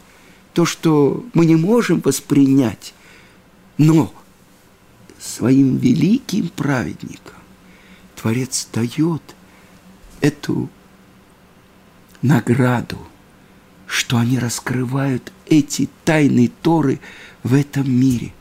то, 0.53 0.67
что 0.67 1.25
мы 1.33 1.47
не 1.47 1.57
можем 1.57 2.01
воспринять, 2.01 2.93
но 3.79 4.13
своим 5.19 5.77
великим 5.79 6.49
праведникам 6.49 7.35
Творец 8.17 8.69
дает 8.73 9.23
эту 10.21 10.69
награду, 12.21 12.99
что 13.91 14.19
они 14.19 14.39
раскрывают 14.39 15.33
эти 15.47 15.89
тайны 16.05 16.49
Торы 16.63 17.01
в 17.43 17.55
этом 17.55 17.91
мире. 17.91 18.33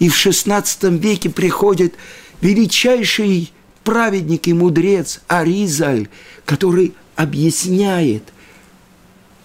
И 0.00 0.08
в 0.08 0.14
XVI 0.14 0.98
веке 0.98 1.30
приходит 1.30 1.94
величайший 2.40 3.52
праведник 3.84 4.48
и 4.48 4.52
мудрец 4.52 5.20
Аризаль, 5.28 6.08
который 6.44 6.94
объясняет 7.14 8.32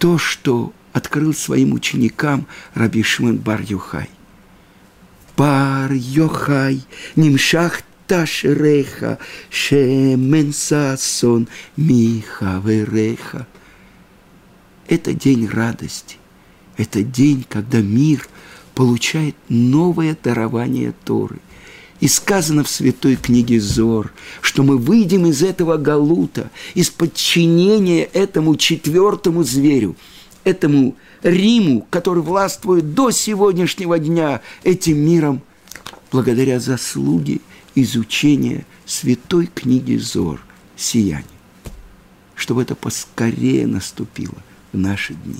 то, 0.00 0.18
что 0.18 0.72
открыл 0.92 1.34
своим 1.34 1.72
ученикам 1.72 2.48
Раби 2.74 3.04
Шимон 3.04 3.36
Бар-Юхай. 3.36 4.10
Бар 5.36 5.92
Йохай, 5.92 6.82
Нимшах 7.14 7.82
Ташреха, 8.08 9.18
Шемен 9.50 10.52
Сасон, 10.52 11.46
Миха 11.76 12.60
Вереха. 12.64 13.46
Это 14.90 15.14
день 15.14 15.46
радости. 15.46 16.16
Это 16.76 17.04
день, 17.04 17.46
когда 17.48 17.80
мир 17.80 18.28
получает 18.74 19.36
новое 19.48 20.18
дарование 20.20 20.92
Торы. 21.04 21.38
И 22.00 22.08
сказано 22.08 22.64
в 22.64 22.68
святой 22.68 23.14
книге 23.14 23.60
Зор, 23.60 24.12
что 24.40 24.64
мы 24.64 24.78
выйдем 24.78 25.26
из 25.26 25.44
этого 25.44 25.76
галута, 25.76 26.50
из 26.74 26.90
подчинения 26.90 28.02
этому 28.02 28.56
четвертому 28.56 29.44
зверю, 29.44 29.94
этому 30.42 30.96
Риму, 31.22 31.86
который 31.88 32.24
властвует 32.24 32.92
до 32.92 33.12
сегодняшнего 33.12 33.96
дня 33.96 34.40
этим 34.64 34.98
миром, 34.98 35.40
благодаря 36.10 36.58
заслуге 36.58 37.38
изучения 37.76 38.66
святой 38.86 39.46
книги 39.46 39.96
Зор 39.98 40.40
«Сияние», 40.76 41.26
чтобы 42.34 42.62
это 42.62 42.74
поскорее 42.74 43.68
наступило 43.68 44.34
наши 44.72 45.14
дни. 45.14 45.36